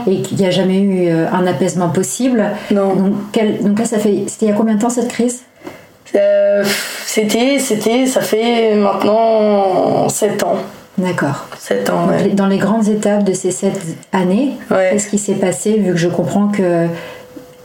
[0.07, 2.43] et qu'il n'y a jamais eu un apaisement possible.
[2.71, 2.93] Non.
[2.95, 4.23] Donc, quel, donc là, ça fait.
[4.27, 5.41] C'était il y a combien de temps cette crise?
[6.15, 6.63] Euh,
[7.05, 10.57] C'était, c'était, ça fait maintenant 7 ans.
[10.97, 11.47] D'accord.
[11.59, 12.07] 7 ans.
[12.33, 13.73] Dans les grandes étapes de ces 7
[14.13, 16.87] années, qu'est-ce qui s'est passé vu que je comprends que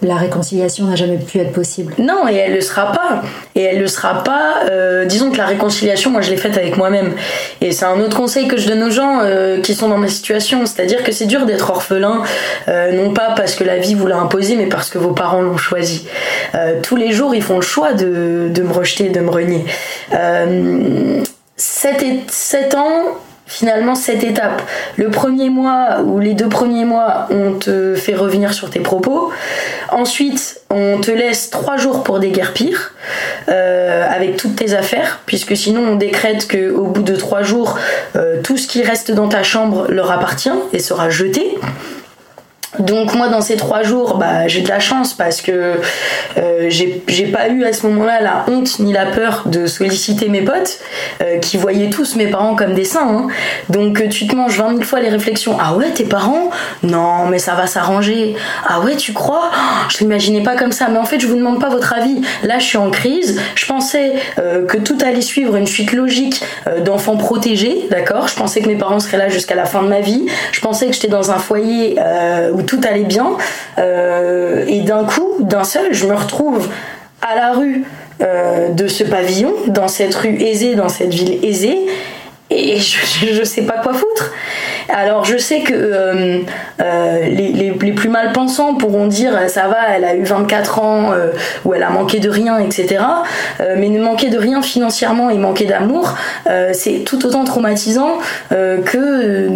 [0.02, 1.94] la réconciliation n'a jamais pu être possible.
[1.98, 3.22] Non, et elle le sera pas.
[3.54, 4.64] Et elle le sera pas.
[4.70, 7.14] Euh, disons que la réconciliation, moi, je l'ai faite avec moi-même.
[7.60, 10.08] Et c'est un autre conseil que je donne aux gens euh, qui sont dans ma
[10.08, 10.66] situation.
[10.66, 12.22] C'est-à-dire que c'est dur d'être orphelin,
[12.68, 15.40] euh, non pas parce que la vie vous l'a imposé, mais parce que vos parents
[15.40, 16.06] l'ont choisi.
[16.82, 19.64] tous les jours, ils font le choix de, me rejeter, de me renier.
[21.56, 23.18] Sept, sept ans,
[23.52, 24.62] finalement cette étape.
[24.96, 29.30] Le premier mois ou les deux premiers mois, on te fait revenir sur tes propos.
[29.90, 32.94] Ensuite, on te laisse trois jours pour déguerpir
[33.48, 37.78] euh, avec toutes tes affaires, puisque sinon on décrète qu'au bout de trois jours,
[38.16, 41.58] euh, tout ce qui reste dans ta chambre leur appartient et sera jeté.
[42.78, 45.74] Donc moi dans ces trois jours, bah, j'ai de la chance parce que
[46.38, 50.40] euh, j'ai pas eu à ce moment-là la honte ni la peur de solliciter mes
[50.40, 50.78] potes
[51.22, 53.08] euh, qui voyaient tous mes parents comme des saints.
[53.08, 53.26] Hein.
[53.68, 55.58] Donc euh, tu te manges 20 000 fois les réflexions.
[55.60, 56.50] Ah ouais tes parents?
[56.82, 58.36] Non mais ça va s'arranger.
[58.66, 59.50] Ah ouais tu crois?
[59.52, 60.88] Oh, Je l'imaginais pas comme ça.
[60.88, 62.22] Mais en fait je vous demande pas votre avis.
[62.42, 63.38] Là je suis en crise.
[63.54, 66.42] Je pensais que tout allait suivre une suite logique
[66.84, 68.28] d'enfants protégés, d'accord?
[68.28, 70.26] Je pensais que mes parents seraient là jusqu'à la fin de ma vie.
[70.52, 71.96] Je pensais que j'étais dans un foyer
[72.52, 73.32] où tout allait bien.
[73.78, 76.68] Euh, et d'un coup, d'un seul, je me retrouve
[77.20, 77.84] à la rue
[78.20, 81.76] de ce pavillon, dans cette rue aisée, dans cette ville aisée,
[82.52, 82.78] et
[83.32, 84.32] je, sais pas quoi foutre.
[84.88, 86.40] Alors je sais que euh,
[86.80, 90.78] euh, les, les, les, plus mal pensants pourront dire ça va, elle a eu 24
[90.80, 91.28] ans euh,
[91.64, 93.02] ou elle a manqué de rien, etc.
[93.76, 96.14] mais ne manquer de rien financièrement et manquer d'amour,
[96.72, 98.18] c'est tout autant traumatisant
[98.50, 99.48] que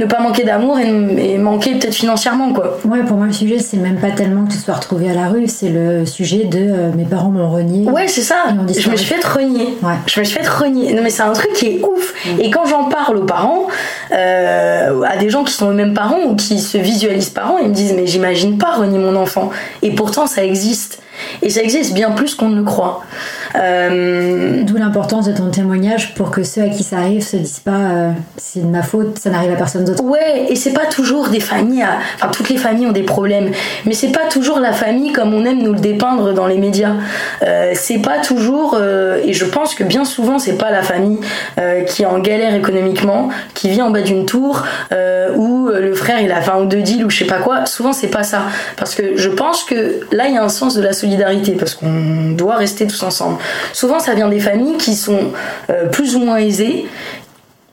[0.00, 2.78] ne pas manquer d'amour et, manquer peut-être financièrement quoi.
[2.84, 5.28] Ouais, pour moi le sujet c'est même pas tellement que tu sois retrouvé à la
[5.28, 7.88] rue, c'est le sujet de mes parents m'ont renié.
[7.88, 8.36] Ouais, c'est ça.
[8.48, 9.76] Je me suis fait renier.
[9.82, 9.94] Ouais.
[10.06, 10.92] Je me suis fait renier.
[10.94, 12.14] Non mais c'est un truc qui est ouf.
[12.26, 12.40] Mm.
[12.40, 13.66] Et quand j'en parle aux parents,
[14.12, 17.74] euh, à des gens qui sont eux-mêmes parents ou qui se visualisent parents, ils me
[17.74, 19.50] disent mais j'imagine pas renier mon enfant.
[19.82, 21.02] Et pourtant ça existe.
[21.42, 23.02] Et ça existe bien plus qu'on ne le croit.
[23.56, 27.60] Euh, D'où l'importance de ton témoignage pour que ceux à qui ça arrive se disent
[27.60, 30.04] pas euh, c'est de ma faute, ça n'arrive à personne d'autre.
[30.04, 33.50] Ouais, et c'est pas toujours des familles, enfin toutes les familles ont des problèmes,
[33.86, 36.94] mais c'est pas toujours la famille comme on aime nous le dépeindre dans les médias.
[37.42, 41.18] Euh, c'est pas toujours, et je pense que bien souvent c'est pas la famille
[41.86, 44.64] qui est en galère économiquement, qui vit en bas d'une tour,
[45.36, 47.66] où le frère il a fait un ou deux deals ou je sais pas quoi.
[47.66, 48.42] Souvent c'est pas ça,
[48.76, 51.09] parce que je pense que là il y a un sens de la solidarité,
[51.58, 53.38] parce qu'on doit rester tous ensemble.
[53.72, 55.32] Souvent, ça vient des familles qui sont
[55.70, 56.86] euh, plus ou moins aisées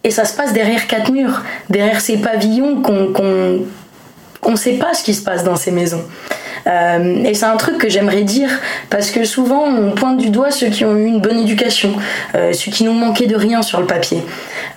[0.03, 5.03] et ça se passe derrière quatre murs, derrière ces pavillons qu'on ne sait pas ce
[5.03, 6.03] qui se passe dans ces maisons.
[6.65, 8.49] Euh, et c'est un truc que j'aimerais dire
[8.89, 11.93] parce que souvent on pointe du doigt ceux qui ont eu une bonne éducation,
[12.35, 14.21] euh, ceux qui n'ont manqué de rien sur le papier.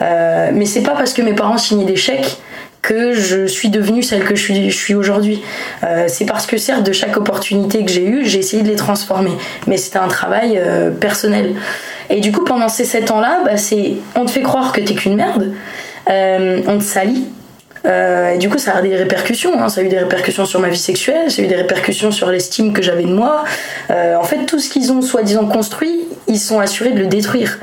[0.01, 2.38] mais c'est pas parce que mes parents signaient des chèques
[2.83, 5.43] que je suis devenue celle que je suis, aujourd'hui.
[5.85, 8.77] Euh, c'est parce que certes, de chaque opportunité que j'ai eue, j'ai essayé de les
[8.77, 9.33] transformer.
[9.66, 11.55] Mais c'était un travail euh, personnel.
[12.09, 13.53] Et du coup, pendant ces 7 ans-là, bah,
[14.16, 15.53] on te fait croire que t'es qu'une merde,
[16.09, 17.27] euh, on te salit.
[17.85, 19.61] et du coup, ça a des répercussions.
[19.61, 19.69] Hein.
[19.69, 22.29] Ça a eu des répercussions sur ma vie sexuelle, ça a eu des répercussions sur
[22.31, 23.45] l'estime que j'avais de moi.
[23.90, 27.59] en fait, tout ce qu'ils ont soi-disant construit, ils sont assurés de le détruire.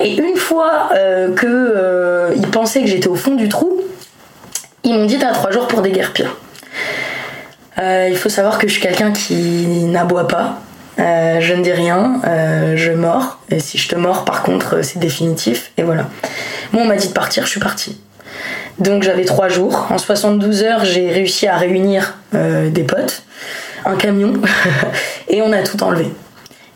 [0.00, 0.90] Et une fois
[1.38, 3.80] qu'ils pensaient que j'étais au fond du trou,
[4.84, 6.36] ils m'ont dit t'as trois jours pour déguerpir.
[7.78, 10.60] Euh, il faut savoir que je suis quelqu'un qui n'aboie pas.
[11.00, 13.40] Euh, je ne dis rien, euh, je mords.
[13.50, 15.72] Et si je te mords, par contre, c'est définitif.
[15.76, 16.08] Et voilà.
[16.72, 18.00] Moi, on m'a dit de partir, je suis partie.
[18.78, 19.86] Donc j'avais trois jours.
[19.90, 23.22] En 72 heures, j'ai réussi à réunir des potes,
[23.84, 24.32] un camion,
[25.28, 26.12] et on a tout enlevé.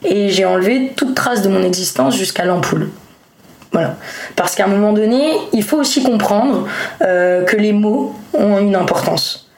[0.04, 2.88] Et j'ai enlevé toute trace de mon existence jusqu'à l'ampoule.
[3.72, 3.96] Voilà.
[4.36, 6.66] Parce qu'à un moment donné, il faut aussi comprendre
[7.02, 9.48] euh, que les mots ont une importance.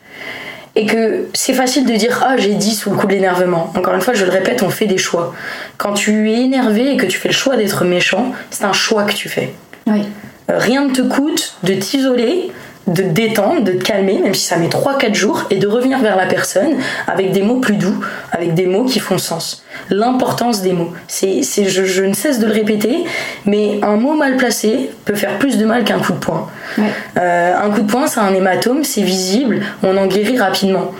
[0.76, 3.72] Et que c'est facile de dire Ah, j'ai dit sous le coup de l'énervement.
[3.76, 5.34] Encore une fois, je le répète, on fait des choix.
[5.78, 9.04] Quand tu es énervé et que tu fais le choix d'être méchant, c'est un choix
[9.04, 9.52] que tu fais.
[9.86, 10.02] Oui.
[10.48, 12.50] Rien ne te coûte de t'isoler
[12.90, 16.16] de détendre, de te calmer, même si ça met 3-4 jours, et de revenir vers
[16.16, 16.74] la personne
[17.06, 19.64] avec des mots plus doux, avec des mots qui font sens.
[19.90, 20.92] L'importance des mots.
[21.06, 23.04] C'est, je, ne cesse de le répéter,
[23.46, 26.48] mais un mot mal placé peut faire plus de mal qu'un coup de poing.
[27.16, 30.92] Euh, un coup de poing, c'est un hématome, c'est visible, on en guérit rapidement.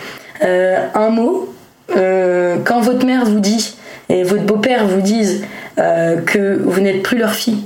[0.45, 1.53] Euh, un mot,
[1.97, 3.77] euh, quand votre mère vous dit
[4.09, 5.45] et votre beau-père vous disent
[6.27, 7.63] que vous n'êtes plus leur fille,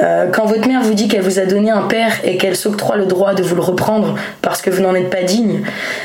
[0.00, 2.96] euh, quand votre mère vous dit qu'elle vous a donné un père et qu'elle s'octroie
[2.96, 5.62] le droit de vous le reprendre parce que vous n'en êtes pas digne,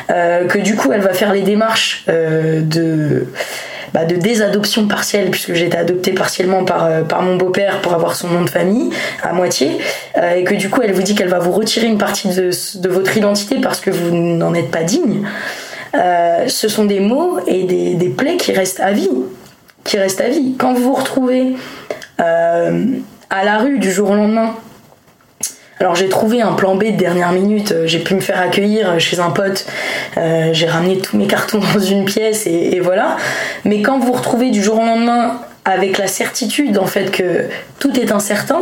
[0.10, 3.28] euh, que du coup elle va faire les démarches euh, de,
[3.94, 8.16] bah, de désadoption partielle, puisque j'ai été adoptée partiellement par, par mon beau-père pour avoir
[8.16, 8.92] son nom de famille
[9.24, 9.80] à moitié,
[10.36, 12.90] et que du coup elle vous dit qu'elle va vous retirer une partie de, de
[12.90, 15.28] votre identité parce que vous n'en êtes pas digne,
[15.94, 19.10] ce sont des mots et des, des plaies qui restent à vie.
[19.84, 20.56] Qui restent à vie.
[20.58, 21.56] Quand vous vous retrouvez
[23.32, 24.54] à la rue du jour au lendemain.
[25.80, 29.00] Alors j'ai trouvé un plan B de dernière minute, euh, j'ai pu me faire accueillir
[29.00, 29.66] chez un pote,
[30.18, 33.18] euh, j'ai ramené tous mes cartons dans une pièce et, voilà.
[33.66, 37.46] Mais quand vous vous retrouvez du jour au lendemain avec la certitude en fait que
[37.80, 38.62] tout est incertain,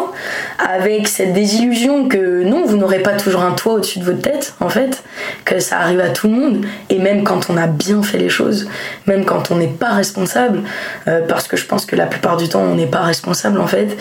[0.57, 4.53] avec cette désillusion que non, vous n'aurez pas toujours un toit au-dessus de votre tête
[4.59, 5.03] en fait,
[5.45, 8.29] que ça arrive à tout le monde, et même quand on a bien fait les
[8.29, 8.67] choses,
[9.05, 10.61] même quand on n'est pas responsable,
[11.07, 13.67] euh, parce que je pense que la plupart du temps on n'est pas responsable en
[13.67, 13.97] fait,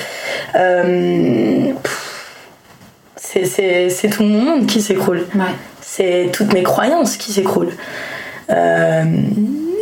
[0.57, 1.73] euh,
[3.17, 5.25] c'est tout mon monde qui s'écroule.
[5.81, 7.73] C'est toutes mes croyances qui s'écroulent.
[8.51, 9.05] Euh,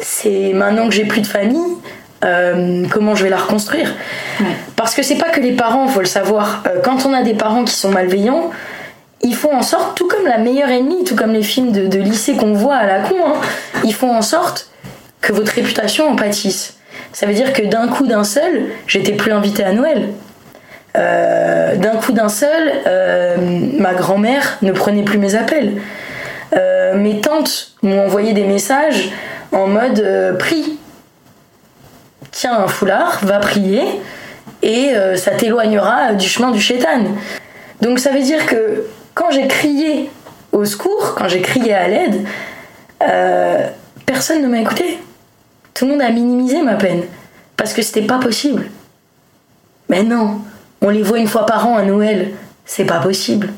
[0.02, 1.76] c'est maintenant que j'ai plus de famille,
[2.24, 3.92] euh, comment je vais la reconstruire.
[4.74, 6.62] Parce que c'est pas que les parents, faut le savoir.
[6.66, 8.50] Euh, quand on a des parents qui sont malveillants,
[9.22, 12.36] ils font en sorte, tout comme la meilleure ennemie, tout comme les films de, lycée
[12.36, 13.34] qu'on voit à la con, hein,
[13.84, 14.70] ils font en sorte
[15.20, 16.78] que votre réputation en pâtisse.
[17.12, 20.08] Ça veut dire que d'un coup d'un seul, j'étais plus invitée à Noël.
[20.96, 22.72] Euh, d'un coup d'un seul,
[23.78, 25.72] ma grand-mère ne prenait plus mes appels.
[26.94, 29.10] mes tantes m'ont envoyé des messages
[29.52, 30.78] en mode prix
[32.36, 33.82] tiens un foulard, va prier,
[34.62, 37.04] et euh, ça t'éloignera du chemin du chétan.
[37.80, 38.84] Donc ça veut dire que
[39.14, 40.10] quand j'ai crié
[40.52, 42.26] au secours, quand j'ai crié à l'aide,
[43.02, 43.66] euh,
[44.04, 44.98] personne ne m'a écouté.
[45.72, 47.04] Tout le monde a minimisé ma peine.
[47.56, 48.66] Parce que c'était pas possible.
[49.88, 50.40] Mais non,
[50.82, 52.32] on les voit une fois par an à Noël.
[52.66, 53.48] C'est pas possible.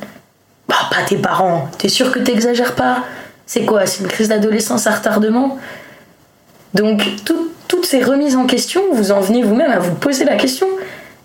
[0.69, 1.69] Bah, pas tes parents.
[1.79, 3.03] T'es sûr que t'exagères pas?
[3.45, 3.87] C'est quoi?
[3.87, 5.59] C'est une crise d'adolescence à retardement?
[6.75, 7.03] Donc,
[7.79, 10.67] toutes ces remises en question, vous en venez vous-même à vous poser la question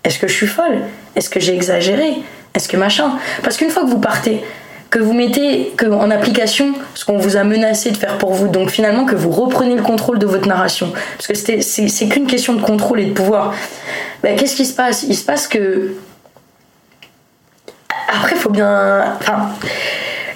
[0.04, 0.82] est-ce que je suis folle?
[1.16, 2.12] Est-ce que j'ai exagéré?
[2.54, 3.18] Est-ce que machin?
[3.42, 4.44] Parce qu'une fois que vous partez,
[4.88, 8.70] que vous mettez en application ce qu'on vous a menacé de faire pour vous, donc
[8.70, 12.62] finalement que vous reprenez le contrôle de votre narration, parce que c'est qu'une question de
[12.62, 13.52] contrôle et de pouvoir,
[14.22, 15.02] ben, qu'est-ce qui se passe?
[15.02, 15.94] Il se passe que.
[18.08, 19.18] Après, faut bien.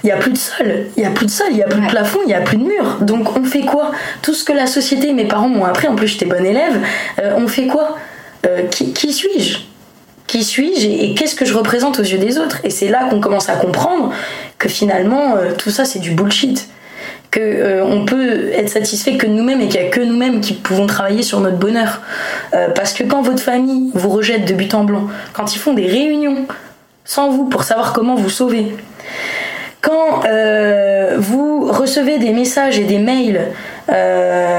[0.08, 1.66] Il n'y a plus de sol, il n'y a plus de sol, il n'y a
[1.66, 2.98] plus de plafond, il n'y a plus de mur.
[3.02, 3.92] Donc on fait quoi?
[4.22, 6.80] Tout ce que la société, mes parents m'ont appris, en plus j'étais bonne élève,
[7.18, 7.98] euh, on fait quoi?
[8.46, 9.58] Euh, qui, suis-je?
[10.26, 12.60] Qui suis-je et, qu'est-ce que je représente aux yeux des autres?
[12.64, 14.14] Et c'est là qu'on commence à comprendre
[14.56, 16.68] que finalement euh, tout ça c'est du bullshit.
[17.30, 20.86] Que on peut être satisfait que nous-mêmes et qu'il n'y a que nous-mêmes qui pouvons
[20.86, 22.00] travailler sur notre bonheur.
[22.74, 25.86] parce que quand votre famille vous rejette de but en blanc, quand ils font des
[25.86, 26.46] réunions
[27.04, 28.72] sans vous pour savoir comment vous sauver,
[29.80, 30.22] quand
[31.18, 33.48] vous recevez des messages et des mails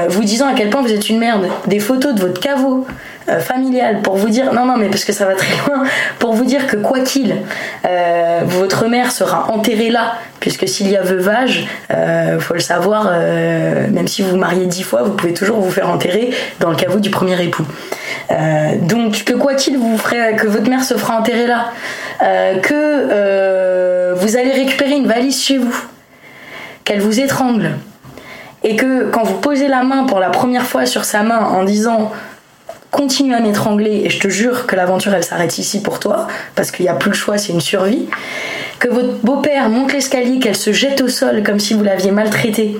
[0.08, 2.86] vous disant à quel point vous êtes une merde, des photos de votre caveau,
[3.30, 5.84] euh, familiale pour vous dire non non mais parce que ça va très loin
[6.18, 7.36] pour vous dire que quoi qu'il
[7.84, 13.08] euh, votre mère sera enterrée là puisque s'il y a veuvage euh, faut le savoir
[13.10, 16.70] euh, même si vous vous mariez dix fois vous pouvez toujours vous faire enterrer dans
[16.70, 17.66] le caveau du premier époux.
[18.82, 21.72] Donc que quoi qu'il vous ferez que votre mère se fera enterrer là.
[22.62, 25.74] Que vous allez récupérer une valise chez vous
[26.84, 27.72] qu'elle vous étrangle
[28.62, 31.64] et que quand vous posez la main pour la première fois sur sa main en
[31.64, 32.12] disant
[32.90, 36.70] continue à m'étrangler et je te jure que l'aventure elle s'arrête ici pour toi parce
[36.70, 38.06] qu'il n'y a plus le choix, c'est une survie.
[38.78, 42.78] Que votre beau-père monte l'escalier, qu'elle se jette au sol comme si vous l'aviez maltraité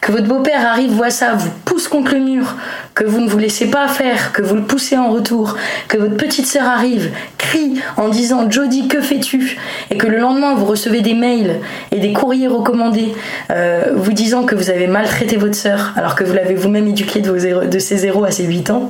[0.00, 2.56] que votre beau-père arrive, voit ça, vous pousse contre le mur,
[2.94, 5.56] que vous ne vous laissez pas faire, que vous le poussez en retour,
[5.88, 9.58] que votre petite sœur arrive, crie en disant Jody, que fais-tu?
[9.90, 11.60] Et que le lendemain vous recevez des mails
[11.92, 13.14] et des courriers recommandés
[13.50, 17.20] euh, vous disant que vous avez maltraité votre sœur alors que vous l'avez vous-même éduquée
[17.20, 18.88] de, vos de ses 0 à ses 8 ans,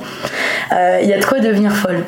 [0.71, 2.03] euh, il y a de quoi devenir folle.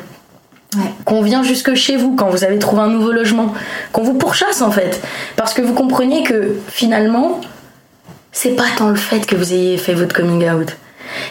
[1.04, 3.52] Qu'on vient jusque chez vous quand vous avez trouvé un nouveau logement,
[3.92, 5.02] qu'on vous pourchasse en fait,
[5.36, 7.42] parce que vous comprenez que finalement,
[8.32, 10.76] c'est pas tant le fait que vous ayez fait votre coming out.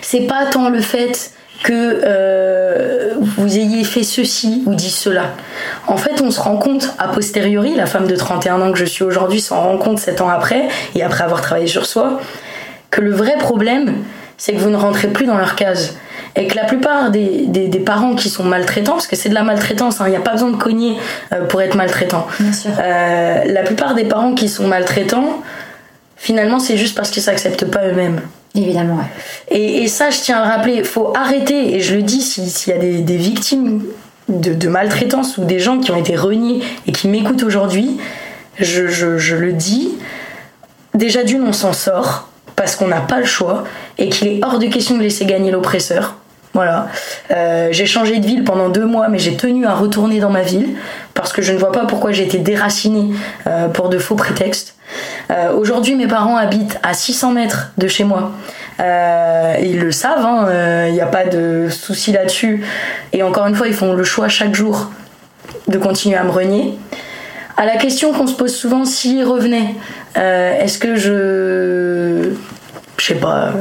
[0.02, 1.32] C'est pas tant le fait
[1.64, 5.34] que euh, vous ayez fait ceci ou dit cela.
[5.88, 8.86] En fait, on se rend compte a posteriori, la femme de 31 ans que je
[8.86, 12.20] suis aujourd'hui s'en rend compte 7 ans après, et après avoir travaillé sur soi,
[12.90, 13.96] que le vrai problème,
[14.38, 15.98] c'est que vous ne rentrez plus dans leur case.
[16.36, 20.00] Et que la plupart des, parents qui sont maltraitants, parce que c'est de la maltraitance,
[20.00, 20.98] hein, il n'y a pas besoin de cogner
[21.34, 22.26] euh, pour être maltraitant.
[22.42, 25.42] Euh, la plupart des parents qui sont maltraitants,
[26.22, 28.22] finalement, c'est juste parce qu'ils s'acceptent pas eux-mêmes.
[28.54, 29.58] Évidemment, ouais.
[29.58, 32.74] Et, ça, je tiens à le rappeler, il faut arrêter, et je le dis, s'il
[32.74, 33.84] y a des, victimes
[34.30, 37.98] de, maltraitance ou des gens qui ont été reniés et qui m'écoutent aujourd'hui,
[38.60, 39.94] je, je, le dis,
[40.94, 43.64] déjà d'une, on s'en sort, parce qu'on n'a pas le choix,
[43.98, 46.18] et qu'il est hors de question de laisser gagner l'oppresseur.
[46.54, 46.88] Voilà.
[47.32, 50.42] Euh, j'ai changé de ville pendant deux mois, mais j'ai tenu à retourner dans ma
[50.42, 50.76] ville
[51.14, 53.14] parce que je ne vois pas pourquoi j'ai été déracinée
[53.48, 54.76] euh, pour de faux prétextes.
[55.30, 58.32] Euh, aujourd'hui, mes parents habitent à 600 mètres de chez moi.
[58.80, 62.66] ils le savent, il hein, n'y a pas de souci là-dessus.
[63.14, 64.92] Et encore une fois, ils font le choix chaque jour
[65.70, 66.78] de continuer à me renier.
[67.56, 69.76] À la question qu'on se pose souvent, s'ils revenaient,
[70.16, 72.34] est-ce que je
[73.02, 73.52] je sais pas,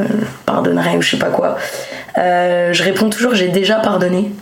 [0.45, 1.57] pardonnerais ou je sais pas quoi.
[2.18, 4.32] Euh, je réponds toujours j'ai déjà pardonné.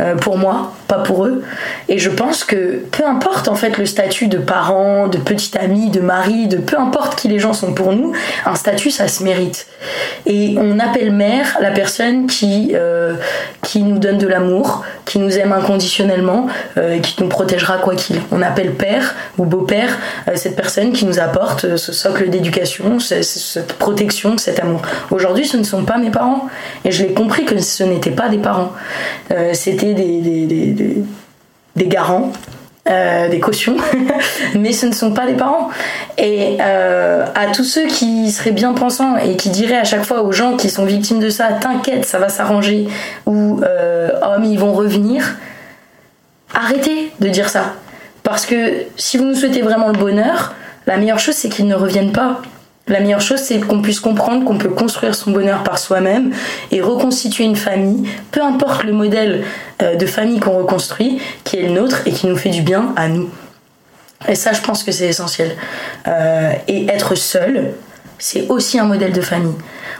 [0.00, 1.42] Euh, pour moi, pas pour eux.
[1.88, 5.90] Et je pense que peu importe en fait le statut de parent, de petit ami,
[5.90, 8.12] de mari, de peu importe qui les gens sont pour nous,
[8.44, 9.66] un statut ça se mérite.
[10.26, 13.14] Et on appelle mère la personne qui, euh,
[13.62, 16.46] qui nous donne de l'amour, qui nous aime inconditionnellement
[16.78, 18.20] euh, qui nous protégera quoi qu'il.
[18.32, 19.98] On appelle père ou beau-père
[20.34, 24.82] cette personne qui nous apporte ce socle d'éducation, cette protection, cet amour.
[25.10, 26.48] Aujourd'hui, ce ne sont pas mes parents.
[26.84, 28.72] Et je l'ai compris que ce n'étaient pas des parents.
[29.52, 30.73] C'était des,
[31.76, 32.32] garants.
[32.86, 33.78] Euh, des cautions,
[34.54, 35.70] mais ce ne sont pas des parents.
[36.18, 40.20] Et euh, à tous ceux qui seraient bien pensants et qui diraient à chaque fois
[40.20, 42.86] aux gens qui sont victimes de ça, t'inquiète, ça va s'arranger,
[43.24, 45.36] ou euh, oh mais ils vont revenir,
[46.52, 47.72] arrêtez de dire ça.
[48.22, 50.52] Parce que si vous nous souhaitez vraiment le bonheur,
[50.86, 52.42] la meilleure chose c'est qu'ils ne reviennent pas.
[52.86, 56.34] La meilleure chose, c'est qu'on puisse comprendre qu'on peut construire son bonheur par soi-même
[56.70, 59.44] et reconstituer une famille, peu importe le modèle
[59.80, 62.92] euh, de famille qu'on reconstruit, qui est le nôtre et qui nous fait du bien
[62.96, 63.30] à nous.
[64.28, 65.56] Et ça, je pense que c'est essentiel.
[66.06, 67.72] Euh, et être seul,
[68.18, 69.56] c'est aussi un modèle de famille.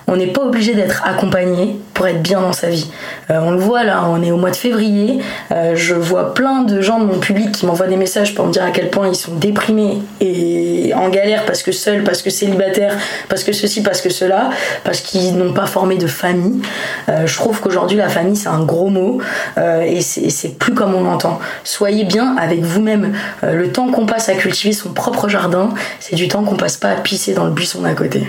[0.07, 2.91] On n'est pas obligé d'être accompagné pour être bien dans sa vie.
[3.31, 5.21] Euh, on le voit là, on est au mois de février.
[5.53, 8.53] Euh, je vois plein de gens de mon public qui m'envoient des messages pour me
[8.53, 12.31] dire à quel point ils sont déprimés et en galère parce que seuls, parce que
[12.31, 12.97] célibataires,
[13.29, 14.51] parce que ceci, parce que cela,
[14.83, 16.61] parce qu'ils n'ont pas formé de famille.
[17.09, 19.21] Euh, je trouve qu'aujourd'hui la famille c'est un gros mot
[19.57, 21.39] et c'est plus comme on l'entend.
[21.63, 23.15] Soyez bien avec vous-même.
[23.43, 25.71] le temps qu'on passe à cultiver son propre jardin,
[26.01, 28.29] c'est du temps qu'on passe pas à pisser dans le buisson d'à côté.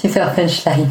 [0.00, 0.88] Super punchline.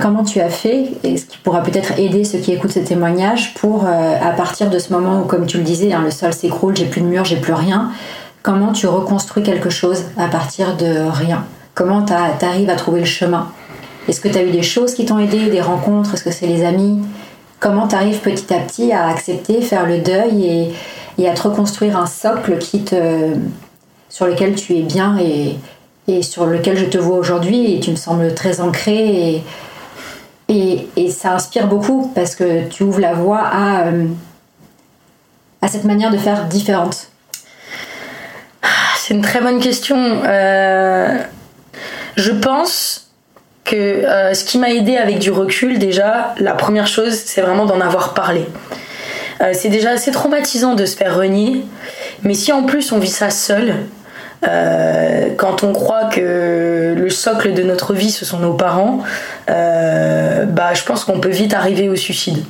[0.00, 3.54] Comment tu as fait, et ce qui pourra peut-être aider ceux qui écoutent ce témoignage,
[3.54, 6.32] pour, euh, à partir de ce moment où, comme tu le disais, hein, le sol
[6.32, 7.90] s'écroule, j'ai plus de mur, j'ai plus rien,
[8.42, 11.44] comment tu reconstruis quelque chose à partir de rien?
[11.74, 13.50] Comment tu arrives à trouver le chemin?
[14.08, 16.14] Est-ce que tu as eu des choses qui t'ont aidé, des rencontres?
[16.14, 17.00] Est-ce que c'est les amis?
[17.58, 20.72] Comment tu arrives petit à petit à accepter, faire le deuil
[21.18, 23.34] et, à te reconstruire un socle qui te,
[24.08, 25.56] sur lequel tu es bien et,
[26.06, 29.42] et sur lequel je te vois aujourd'hui et tu me sembles très ancré
[30.48, 34.06] et, ça inspire beaucoup parce que tu ouvres la voie à, euh,
[35.68, 37.10] cette manière de faire différente.
[38.96, 39.96] C'est une très bonne question.
[39.96, 41.16] Euh,
[42.16, 43.10] je pense
[43.64, 47.66] que euh, ce qui m'a aidé avec du recul, déjà, la première chose, c'est vraiment
[47.66, 48.46] d'en avoir parlé.
[49.52, 51.64] c'est déjà assez traumatisant de se faire renier,
[52.22, 53.74] mais si en plus on vit ça seul,
[54.46, 59.02] euh, quand on croit que le socle de notre vie ce sont nos parents,
[59.50, 62.44] euh, bah, je pense qu'on peut vite arriver au suicide.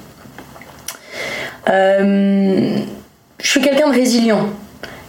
[1.68, 2.76] Euh,
[3.40, 4.48] je suis quelqu'un de résilient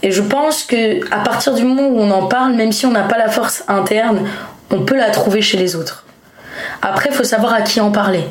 [0.04, 2.92] et je pense que à partir du moment où on en parle, même si on
[2.92, 4.22] n'a pas la force interne,
[4.72, 6.06] on peut la trouver chez les autres.
[6.82, 8.24] Après, il faut savoir à qui en parler.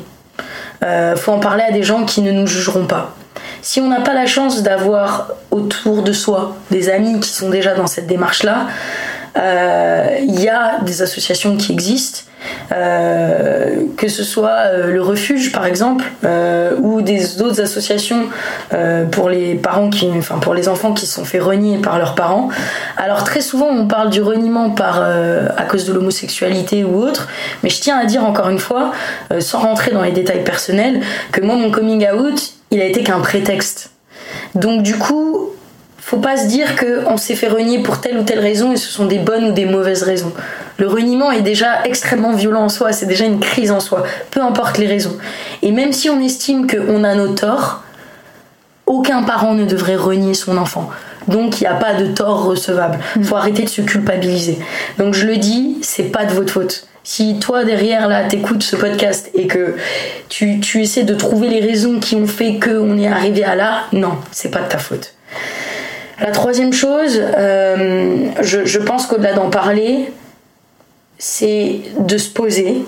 [0.81, 3.13] Il faut en parler à des gens qui ne nous jugeront pas.
[3.61, 7.73] Si on n'a pas la chance d'avoir autour de soi des amis qui sont déjà
[7.73, 8.67] dans cette démarche-là,
[9.37, 12.21] euh, il y a des associations qui existent,
[12.71, 16.05] euh, que ce soit euh, le refuge par exemple,
[16.81, 18.29] ou des autres associations
[19.11, 22.15] pour les parents qui, enfin pour les enfants qui se sont fait renier par leurs
[22.15, 22.49] parents.
[22.97, 27.27] Alors très souvent on parle du reniement par à cause de l'homosexualité ou autre,
[27.63, 28.91] mais je tiens à dire encore une fois,
[29.39, 31.01] sans rentrer dans les détails personnels,
[31.31, 33.91] que moi mon coming out il a été qu'un prétexte.
[34.55, 35.51] Donc du coup,
[36.09, 38.89] faut pas se dire qu'on s'est fait renier pour telle ou telle raison et ce
[38.89, 40.33] sont des bonnes ou des mauvaises raisons.
[40.77, 44.41] Le reniement est déjà extrêmement violent en soi, c'est déjà une crise en soi, peu
[44.41, 45.17] importe les raisons.
[45.61, 47.83] Et même si on estime qu'on a nos torts,
[48.87, 50.89] aucun parent ne devrait renier son enfant.
[51.27, 52.97] Donc il n'y a pas de tort recevable.
[53.15, 54.57] Il faut arrêter de se culpabiliser.
[54.97, 56.88] Donc je le dis, c'est pas de votre faute.
[57.03, 59.75] Si toi derrière là t'écoutes ce podcast et que
[60.27, 63.83] tu, tu, essaies de trouver les raisons qui ont fait qu'on est arrivé à là,
[63.93, 65.13] non, c'est pas de ta faute.
[66.19, 70.11] La troisième chose, euh, je, je pense qu'au-delà d'en parler,
[71.17, 72.83] c'est de se poser,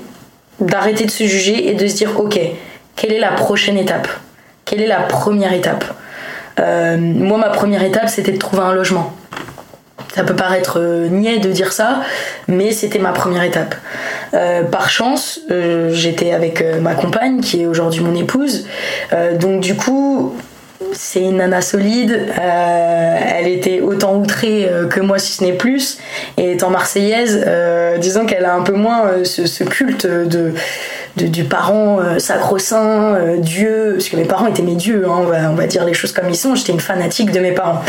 [0.59, 2.39] d'arrêter de se juger et de se dire ok,
[2.95, 4.07] quelle est la prochaine étape?
[4.65, 5.85] Quelle est la première étape?
[6.59, 9.13] Euh, Moi, ma première étape, c'était de trouver un logement.
[10.13, 12.01] Ça peut paraître euh, niais de dire ça,
[12.47, 13.75] mais c'était ma première étape.
[14.33, 18.67] Euh, par chance, euh, j'étais avec ma compagne, qui est aujourd'hui mon épouse.
[19.39, 20.35] donc du coup,
[20.93, 22.27] c'est une nana solide.
[22.37, 25.97] elle était autant outrée que moi, si ce n'est plus.
[26.37, 27.45] Et étant marseillaise,
[27.99, 30.53] disons qu'elle a un peu moins ce, culte de
[31.17, 35.55] du parent euh, sacro-saint, euh, Dieu, parce que mes parents étaient mes dieux, hein, on,
[35.55, 37.81] va, dire les choses comme ils sont, j'étais une fanatique de mes parents.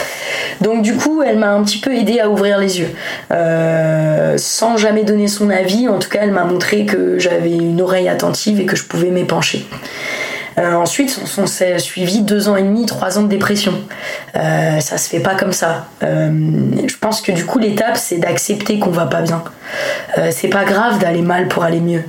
[0.61, 2.91] Donc du coup, elle m'a un petit peu aidé à ouvrir les yeux.
[3.31, 7.81] Euh, sans jamais donner son avis, en tout cas, elle m'a montré que j'avais une
[7.81, 9.67] oreille attentive et que je pouvais m'épancher.
[10.57, 13.75] ensuite, on, s'est suivi deux ans et demi, trois ans de dépression.
[14.35, 15.87] ça se fait pas comme ça.
[16.01, 19.43] je pense que du coup, l'étape, c'est d'accepter qu'on va pas bien.
[20.31, 22.03] c'est pas grave d'aller mal pour aller mieux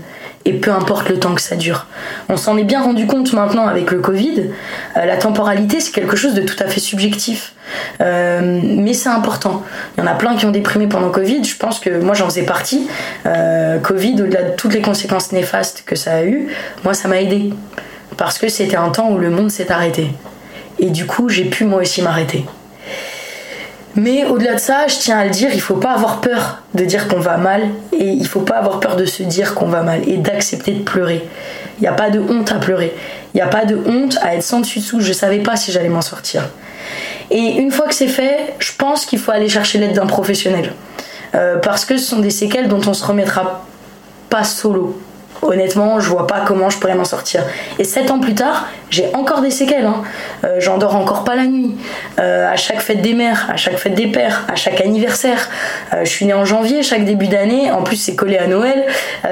[0.45, 1.87] et peu importe le temps que ça dure.
[2.29, 4.49] On s'en est bien rendu compte maintenant avec le Covid.
[4.97, 7.53] Euh, la temporalité, c'est quelque chose de tout à fait subjectif.
[8.01, 9.63] Euh, mais c'est important.
[9.97, 11.43] Il y en a plein qui ont déprimé pendant Covid.
[11.43, 12.87] Je pense que moi j'en faisais partie.
[13.25, 16.49] Euh, Covid, au-delà de toutes les conséquences néfastes que ça a eu,
[16.83, 17.53] moi ça m'a aidé.
[18.17, 20.11] Parce que c'était un temps où le monde s'est arrêté.
[20.79, 22.45] Et du coup, j'ai pu moi aussi m'arrêter.
[23.95, 26.83] Mais au-delà de ça, je tiens à le dire, il faut pas avoir peur de
[26.83, 29.83] dire qu'on va mal et il faut pas avoir peur de se dire qu'on va
[29.83, 31.27] mal et d'accepter de pleurer.
[31.77, 32.93] Il n'y a pas de honte à pleurer.
[33.33, 34.99] Il n'y a pas de honte à être sans dessus dessous.
[34.99, 36.49] Je savais pas si j'allais m'en sortir.
[37.29, 40.73] Et une fois que c'est fait, je pense qu'il faut aller chercher l'aide d'un professionnel.
[41.61, 43.65] parce que ce sont des séquelles dont on se remettra
[44.29, 44.99] pas solo
[45.43, 47.43] honnêtement, je vois pas comment je pourrais m'en sortir.
[47.79, 49.85] Et sept ans plus tard, j'ai encore des séquelles.
[49.85, 50.03] Hein.
[50.43, 51.75] Euh, encore pas la nuit.
[52.19, 55.49] Euh, à chaque fête des mères, à chaque fête des pères, à chaque anniversaire.
[55.93, 57.71] Euh, je suis née en janvier, chaque début d'année.
[57.71, 58.85] En plus, c'est collé à Noël.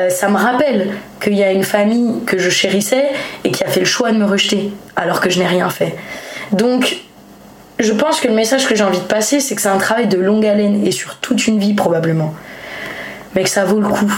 [0.09, 0.89] ça me rappelle
[1.21, 3.09] qu'il y a une famille que je chérissais
[3.43, 5.95] et qui a fait le choix de me rejeter alors que je n'ai rien fait.
[6.51, 6.97] Donc,
[7.79, 10.07] je pense que le message que j'ai envie de passer, c'est que c'est un travail
[10.07, 12.33] de longue haleine et sur toute une vie probablement.
[13.35, 14.11] Mais que ça vaut le coup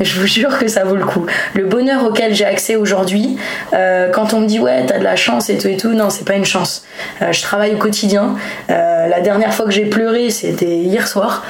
[0.00, 1.26] je vous jure que ça vaut le coup.
[1.54, 3.36] Le bonheur auquel j'ai accès aujourd'hui,
[3.72, 6.10] euh, quand on me dit ouais t'as de la chance et tout et tout, non
[6.10, 6.84] c'est pas une chance.
[7.22, 8.36] Euh, je travaille au quotidien.
[8.70, 11.44] Euh, la dernière fois que j'ai pleuré c'était hier soir.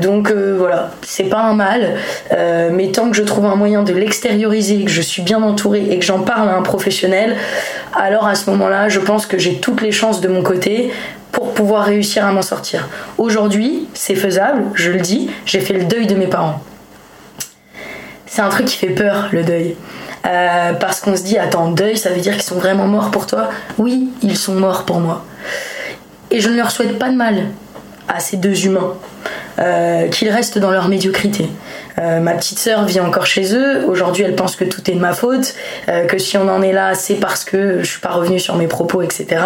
[0.00, 1.96] donc voilà, c'est pas un mal.
[2.72, 5.98] mais tant que je trouve un moyen de l'extérioriser, que je suis bien entourée et
[5.98, 7.36] que j'en parle à un professionnel,
[7.94, 10.92] alors à ce moment-là je pense que j'ai toutes les chances de mon côté
[11.32, 12.88] pour pouvoir réussir à m'en sortir.
[13.18, 16.62] Aujourd'hui c'est faisable, je le dis, j'ai fait le deuil de mes parents
[18.36, 19.76] c'est un truc qui fait peur, le deuil.
[20.26, 23.26] Euh, parce qu'on se dit, attends, deuil, ça veut dire qu'ils sont vraiment morts pour
[23.26, 23.48] toi?
[23.78, 25.24] Oui, ils sont morts pour moi.
[26.30, 27.46] Et je ne leur souhaite pas de mal
[28.06, 28.92] à ces deux humains,
[29.58, 31.48] euh, qu'ils restent dans leur médiocrité.
[31.98, 33.84] Euh, ma petite sœur vit encore chez eux.
[33.86, 35.54] Aujourd'hui, elle pense que tout est de ma faute,
[36.08, 38.66] que si on en est là, c'est parce que je suis pas revenue sur mes
[38.66, 39.38] propos, etc.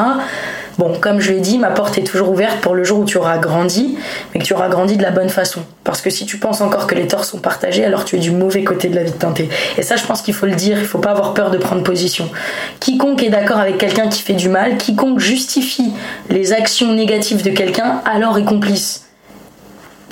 [0.80, 3.18] Bon, comme je l'ai dit, ma porte est toujours ouverte pour le jour où tu
[3.18, 3.98] auras grandi,
[4.32, 5.60] mais que tu auras grandi de la bonne façon.
[5.84, 8.30] Parce que si tu penses encore que les torts sont partagés, alors tu es du
[8.30, 9.50] mauvais côté de la vie de teinté.
[9.76, 11.82] Et ça, je pense qu'il faut le dire, il faut pas avoir peur de prendre
[11.82, 12.30] position.
[12.78, 15.92] Quiconque est d'accord avec quelqu'un qui fait du mal, quiconque justifie
[16.30, 19.09] les actions négatives de quelqu'un, alors est complice.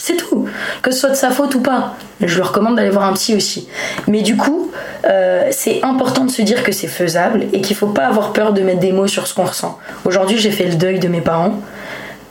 [0.01, 0.49] C'est tout.
[0.80, 1.94] Que ce soit de sa faute ou pas.
[2.20, 3.68] Je lui recommande d'aller voir un psy aussi.
[4.07, 4.70] Mais du coup,
[5.05, 8.53] euh, c'est important de se dire que c'est faisable et qu'il faut pas avoir peur
[8.53, 9.78] de mettre des mots sur ce qu'on ressent.
[10.05, 11.61] Aujourd'hui, j'ai fait le deuil de mes parents.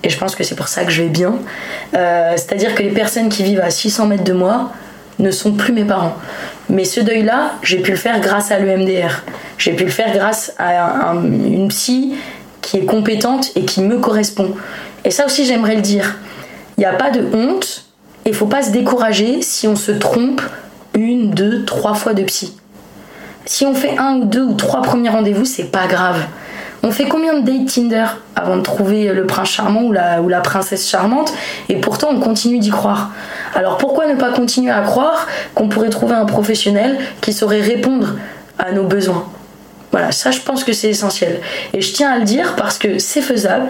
[0.04, 1.36] Et je pense que c'est pour ça que je vais bien.
[1.94, 4.72] Euh, c'est-à-dire que les personnes qui vivent à 600 mètres de moi
[5.20, 6.16] ne sont plus mes parents.
[6.70, 9.24] Mais ce deuil-là, j'ai pu le faire grâce à l'EMDR.
[9.58, 12.16] J'ai pu le faire grâce à une psy
[12.62, 14.54] qui est compétente et qui me correspond.
[15.04, 16.18] Et ça aussi, j'aimerais le dire.
[16.78, 17.86] Il n'y a pas de honte
[18.26, 20.42] et faut pas se décourager si on se trompe
[20.94, 22.56] une, deux, trois fois de psy.
[23.46, 26.24] Si on fait un ou deux ou trois premiers rendez-vous, c'est pas grave.
[26.84, 28.06] On fait combien de dates Tinder
[28.36, 31.34] avant de trouver le prince charmant ou la, ou la princesse charmante
[31.68, 33.10] et pourtant on continue d'y croire.
[33.56, 38.18] Alors pourquoi ne pas continuer à croire qu'on pourrait trouver un professionnel qui saurait répondre
[38.60, 39.28] à nos besoins?
[39.92, 41.42] Voilà, ça je pense que c'est essentiel.
[41.74, 43.68] Et je tiens à le dire parce que c'est faisable,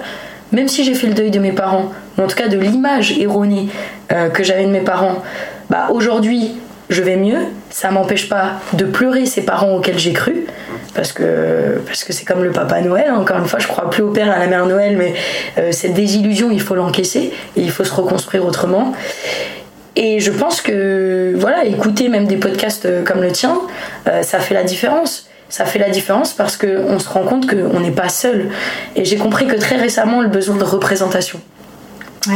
[0.51, 3.17] même si j'ai fait le deuil de mes parents, ou en tout cas de l'image
[3.17, 3.67] erronée
[4.11, 5.23] euh, que j'avais de mes parents,
[5.69, 6.55] bah aujourd'hui
[6.89, 7.39] je vais mieux.
[7.69, 10.45] Ça m'empêche pas de pleurer ces parents auxquels j'ai cru,
[10.93, 13.07] parce que parce que c'est comme le Papa Noël.
[13.09, 13.17] Hein.
[13.17, 15.13] Encore une fois, je crois plus au Père et à la Mère Noël, mais
[15.57, 18.93] euh, cette désillusion, il faut l'encaisser et il faut se reconstruire autrement.
[19.95, 23.59] Et je pense que voilà, écouter même des podcasts euh, comme le tien,
[24.21, 27.91] ça fait la différence ça fait la différence parce qu'on se rend compte qu'on n'est
[27.91, 28.49] pas seul.
[28.95, 31.39] Et j'ai compris que très récemment, le besoin de représentation.
[32.27, 32.33] Ouais.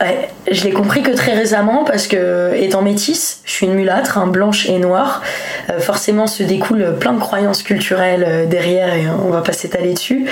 [0.00, 4.18] Ouais, je l'ai compris que très récemment parce que étant métisse, je suis une mulâtre,
[4.18, 5.22] un blanche et noire.
[5.70, 9.94] Euh, forcément, se découle plein de croyances culturelles euh, derrière et on va pas s'étaler
[9.94, 10.26] dessus.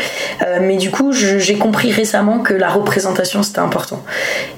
[0.45, 4.03] Euh, mais du coup, j'ai compris récemment que la représentation c'était important.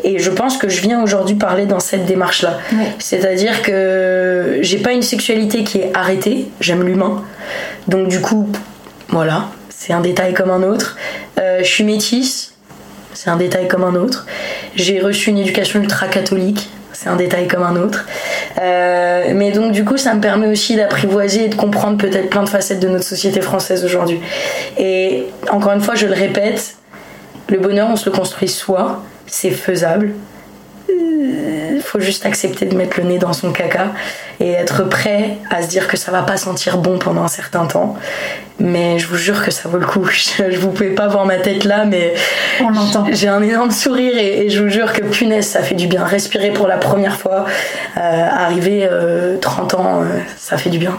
[0.02, 2.58] Et je pense que je viens aujourd'hui parler dans cette démarche-là.
[2.98, 6.48] C'est-à-dire que j'ai pas une sexualité qui est arrêtée.
[6.60, 7.22] J'aime l'humain.
[7.88, 8.48] Donc du coup,
[9.08, 10.96] voilà, c'est un détail comme un autre.
[11.36, 12.52] je suis métisse
[13.14, 14.26] c'est un détail comme un autre.
[14.74, 18.06] J'ai reçu une éducation ultra catholique, c'est un détail comme un autre.
[18.60, 22.42] Euh, mais donc du coup, ça me permet aussi d'apprivoiser et de comprendre peut-être plein
[22.42, 24.20] de facettes de notre société française aujourd'hui.
[24.78, 26.76] Et encore une fois, je le répète,
[27.48, 30.12] le bonheur, on se le construit soi, c'est faisable.
[31.74, 33.92] Il faut juste accepter de mettre le nez dans son caca
[34.40, 37.66] et être prêt à se dire que ça va pas sentir bon pendant un certain
[37.66, 37.96] temps.
[38.58, 40.04] Mais je vous jure que ça vaut le coup.
[40.10, 42.14] Je, vous pouvez pas voir ma tête là, mais
[42.60, 43.12] on.
[43.12, 46.04] J'ai un énorme sourire et, je vous jure que punaise, ça fait du bien.
[46.04, 47.46] Respirer pour la première fois,
[47.96, 48.88] euh, arriver
[49.40, 50.04] 30 euh, ans, euh,
[50.36, 50.96] ça fait du bien.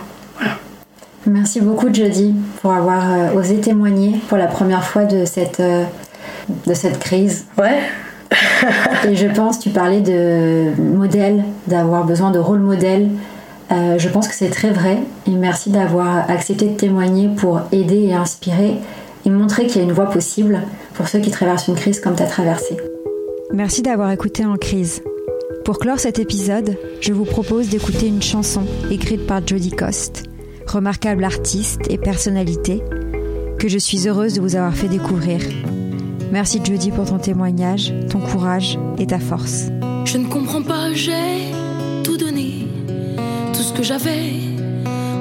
[1.25, 6.99] Merci beaucoup Jody pour avoir osé témoigner pour la première fois de cette, de cette
[6.99, 7.45] crise.
[7.57, 7.79] Ouais.
[9.07, 13.09] Et je pense, tu parlais de modèle, d'avoir besoin de rôle modèle.
[13.71, 18.03] Euh, je pense que c'est très vrai et merci d'avoir accepté de témoigner pour aider
[18.03, 18.75] et inspirer
[19.25, 20.59] et montrer qu'il y a une voie possible
[20.93, 22.77] pour ceux qui traversent une crise comme tu as traversé.
[23.53, 25.01] Merci d'avoir écouté En crise.
[25.63, 30.23] Pour clore cet épisode, je vous propose d'écouter une chanson écrite par Jodie Coste,
[30.67, 32.83] remarquable artiste et personnalité,
[33.59, 35.39] que je suis heureuse de vous avoir fait découvrir.
[36.33, 39.65] Merci Jodie pour ton témoignage, ton courage et ta force.
[40.03, 41.51] Je ne comprends pas, j'ai
[42.03, 42.67] tout donné,
[43.53, 44.31] tout ce que j'avais.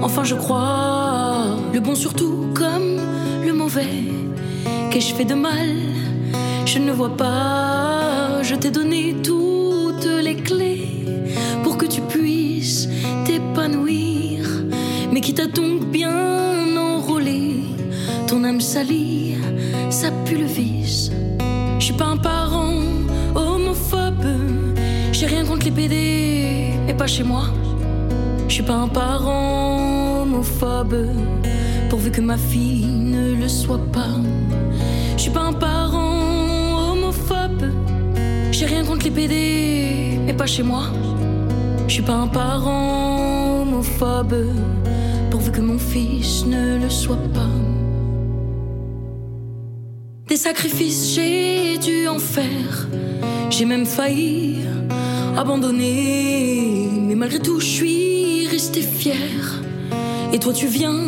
[0.01, 2.99] Enfin, je crois, le bon surtout comme
[3.45, 4.05] le mauvais.
[4.91, 5.77] Qu'ai-je fait de mal?
[6.65, 8.43] Je ne vois pas.
[8.43, 10.89] Je t'ai donné toutes les clés
[11.63, 12.89] pour que tu puisses
[13.27, 14.49] t'épanouir.
[15.13, 17.65] Mais qui t'a donc bien enrôlé
[18.29, 19.32] Ton âme salie,
[19.93, 21.11] ça pue le vice.
[21.79, 22.81] Je suis pas un parent
[23.35, 24.27] homophobe.
[25.13, 27.45] J'ai rien contre les PD, mais pas chez moi.
[28.49, 31.09] Je suis pas un parent homophobe,
[31.91, 34.15] pourvu que ma fille ne le soit pas.
[35.17, 37.65] Je suis pas un parent homophobe.
[38.51, 40.85] J'ai rien contre les PD, mais pas chez moi.
[41.87, 44.37] Je suis pas un parent homophobe,
[45.31, 47.52] pourvu que mon fils ne le soit pas.
[50.43, 52.89] Sacrifices j'ai dû en faire,
[53.49, 54.57] j'ai même failli
[55.37, 59.63] abandonner, mais malgré tout je suis resté fier.
[60.33, 60.99] Et toi tu viens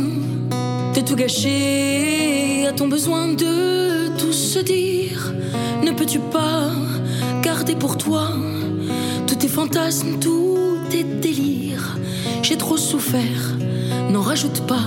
[0.95, 5.35] de tout gâcher, à ton besoin de tout se dire.
[5.83, 6.71] Ne peux-tu pas
[7.43, 8.29] garder pour toi
[9.27, 11.99] tous tes fantasmes, tous tes délires?
[12.43, 13.57] J'ai trop souffert,
[14.13, 14.87] n'en rajoute pas.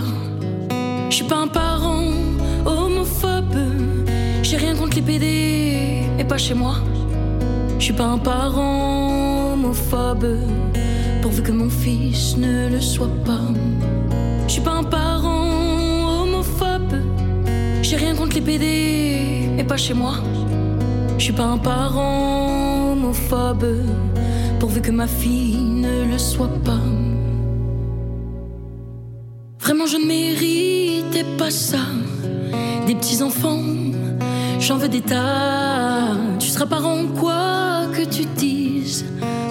[1.09, 2.26] Je suis pas un parent
[4.67, 6.75] rien contre les PD, mais pas chez moi.
[7.79, 10.27] Je suis pas un parent homophobe,
[11.21, 13.45] pourvu que mon fils ne le soit pas.
[14.45, 16.95] Je suis pas un parent homophobe,
[17.81, 20.15] j'ai rien contre les PD, mais pas chez moi.
[21.17, 23.67] Je suis pas un parent homophobe,
[24.59, 26.83] pourvu que ma fille ne le soit pas.
[29.61, 31.83] Vraiment, je ne méritais pas ça.
[32.85, 33.59] Des petits enfants,
[34.59, 36.15] j'en veux des tas.
[36.39, 39.05] Tu seras parent quoi que tu dises.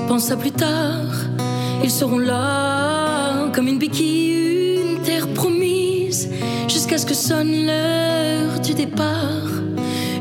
[0.08, 1.12] Pense à plus tard,
[1.82, 6.30] ils seront là comme une béquille, une terre promise,
[6.68, 9.50] jusqu'à ce que sonne l'heure du départ.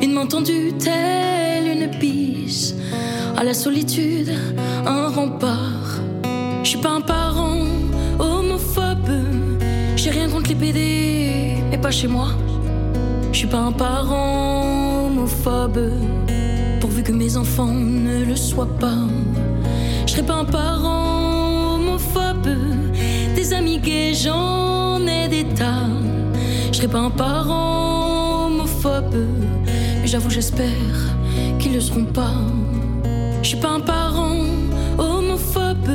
[0.02, 2.76] Une main tendue telle une bise,
[3.38, 4.32] à la solitude,
[4.86, 6.00] un rempart.
[6.64, 7.60] Je suis pas un parent
[8.20, 9.12] homophobe,
[9.96, 12.30] j'ai rien contre les PD, mais pas chez moi.
[13.36, 15.92] Je suis pas un parent homophobe,
[16.80, 19.10] pourvu que mes enfants ne le soient pas.
[20.06, 22.48] Je serai pas un parent homophobe,
[23.36, 25.90] des amis gays, j'en ai des tas.
[26.72, 29.18] Je serai pas un parent homophobe,
[30.00, 30.96] mais j'avoue, j'espère
[31.60, 32.38] qu'ils le seront pas.
[33.42, 34.46] Je suis pas un parent
[34.98, 35.92] homophobe,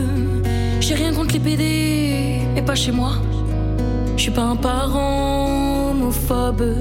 [0.78, 3.12] j'ai rien contre les PD, mais pas chez moi.
[4.18, 6.76] Je suis pas un parent homophobe.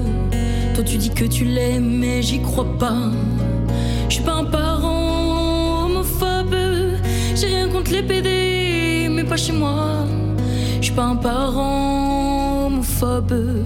[0.86, 3.10] Tu dis que tu l'aimes, mais j'y crois pas.
[4.08, 6.56] Je suis pas un parent homophobe.
[7.36, 10.06] J'ai rien contre les PD, mais pas chez moi.
[10.80, 13.64] Je suis pas un parent homophobe.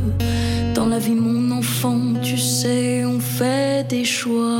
[0.74, 4.58] Dans la vie, mon enfant, tu sais, on fait des choix.